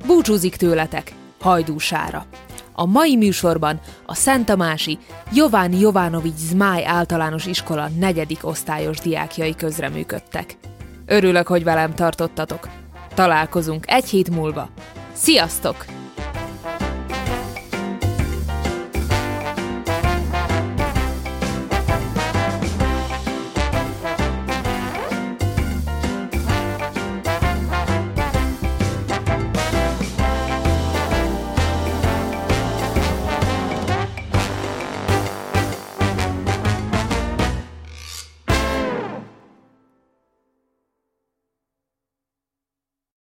Búcsúzik 0.05 0.55
tőletek, 0.55 1.11
hajdúsára. 1.41 2.25
A 2.73 2.85
mai 2.85 3.15
műsorban 3.15 3.79
a 4.05 4.15
Szent 4.15 4.45
Tamási 4.45 4.97
Jován 5.33 5.73
Jovánovics 5.73 6.37
Zmáj 6.37 6.85
általános 6.85 7.45
iskola 7.45 7.87
negyedik 7.99 8.45
osztályos 8.45 8.99
diákjai 8.99 9.55
közreműködtek. 9.55 10.57
Örülök, 11.05 11.47
hogy 11.47 11.63
velem 11.63 11.93
tartottatok. 11.93 12.67
Találkozunk 13.19 13.83
egy 13.87 14.09
hét 14.09 14.29
múlva. 14.29 14.69
Sziasztok! 15.13 15.98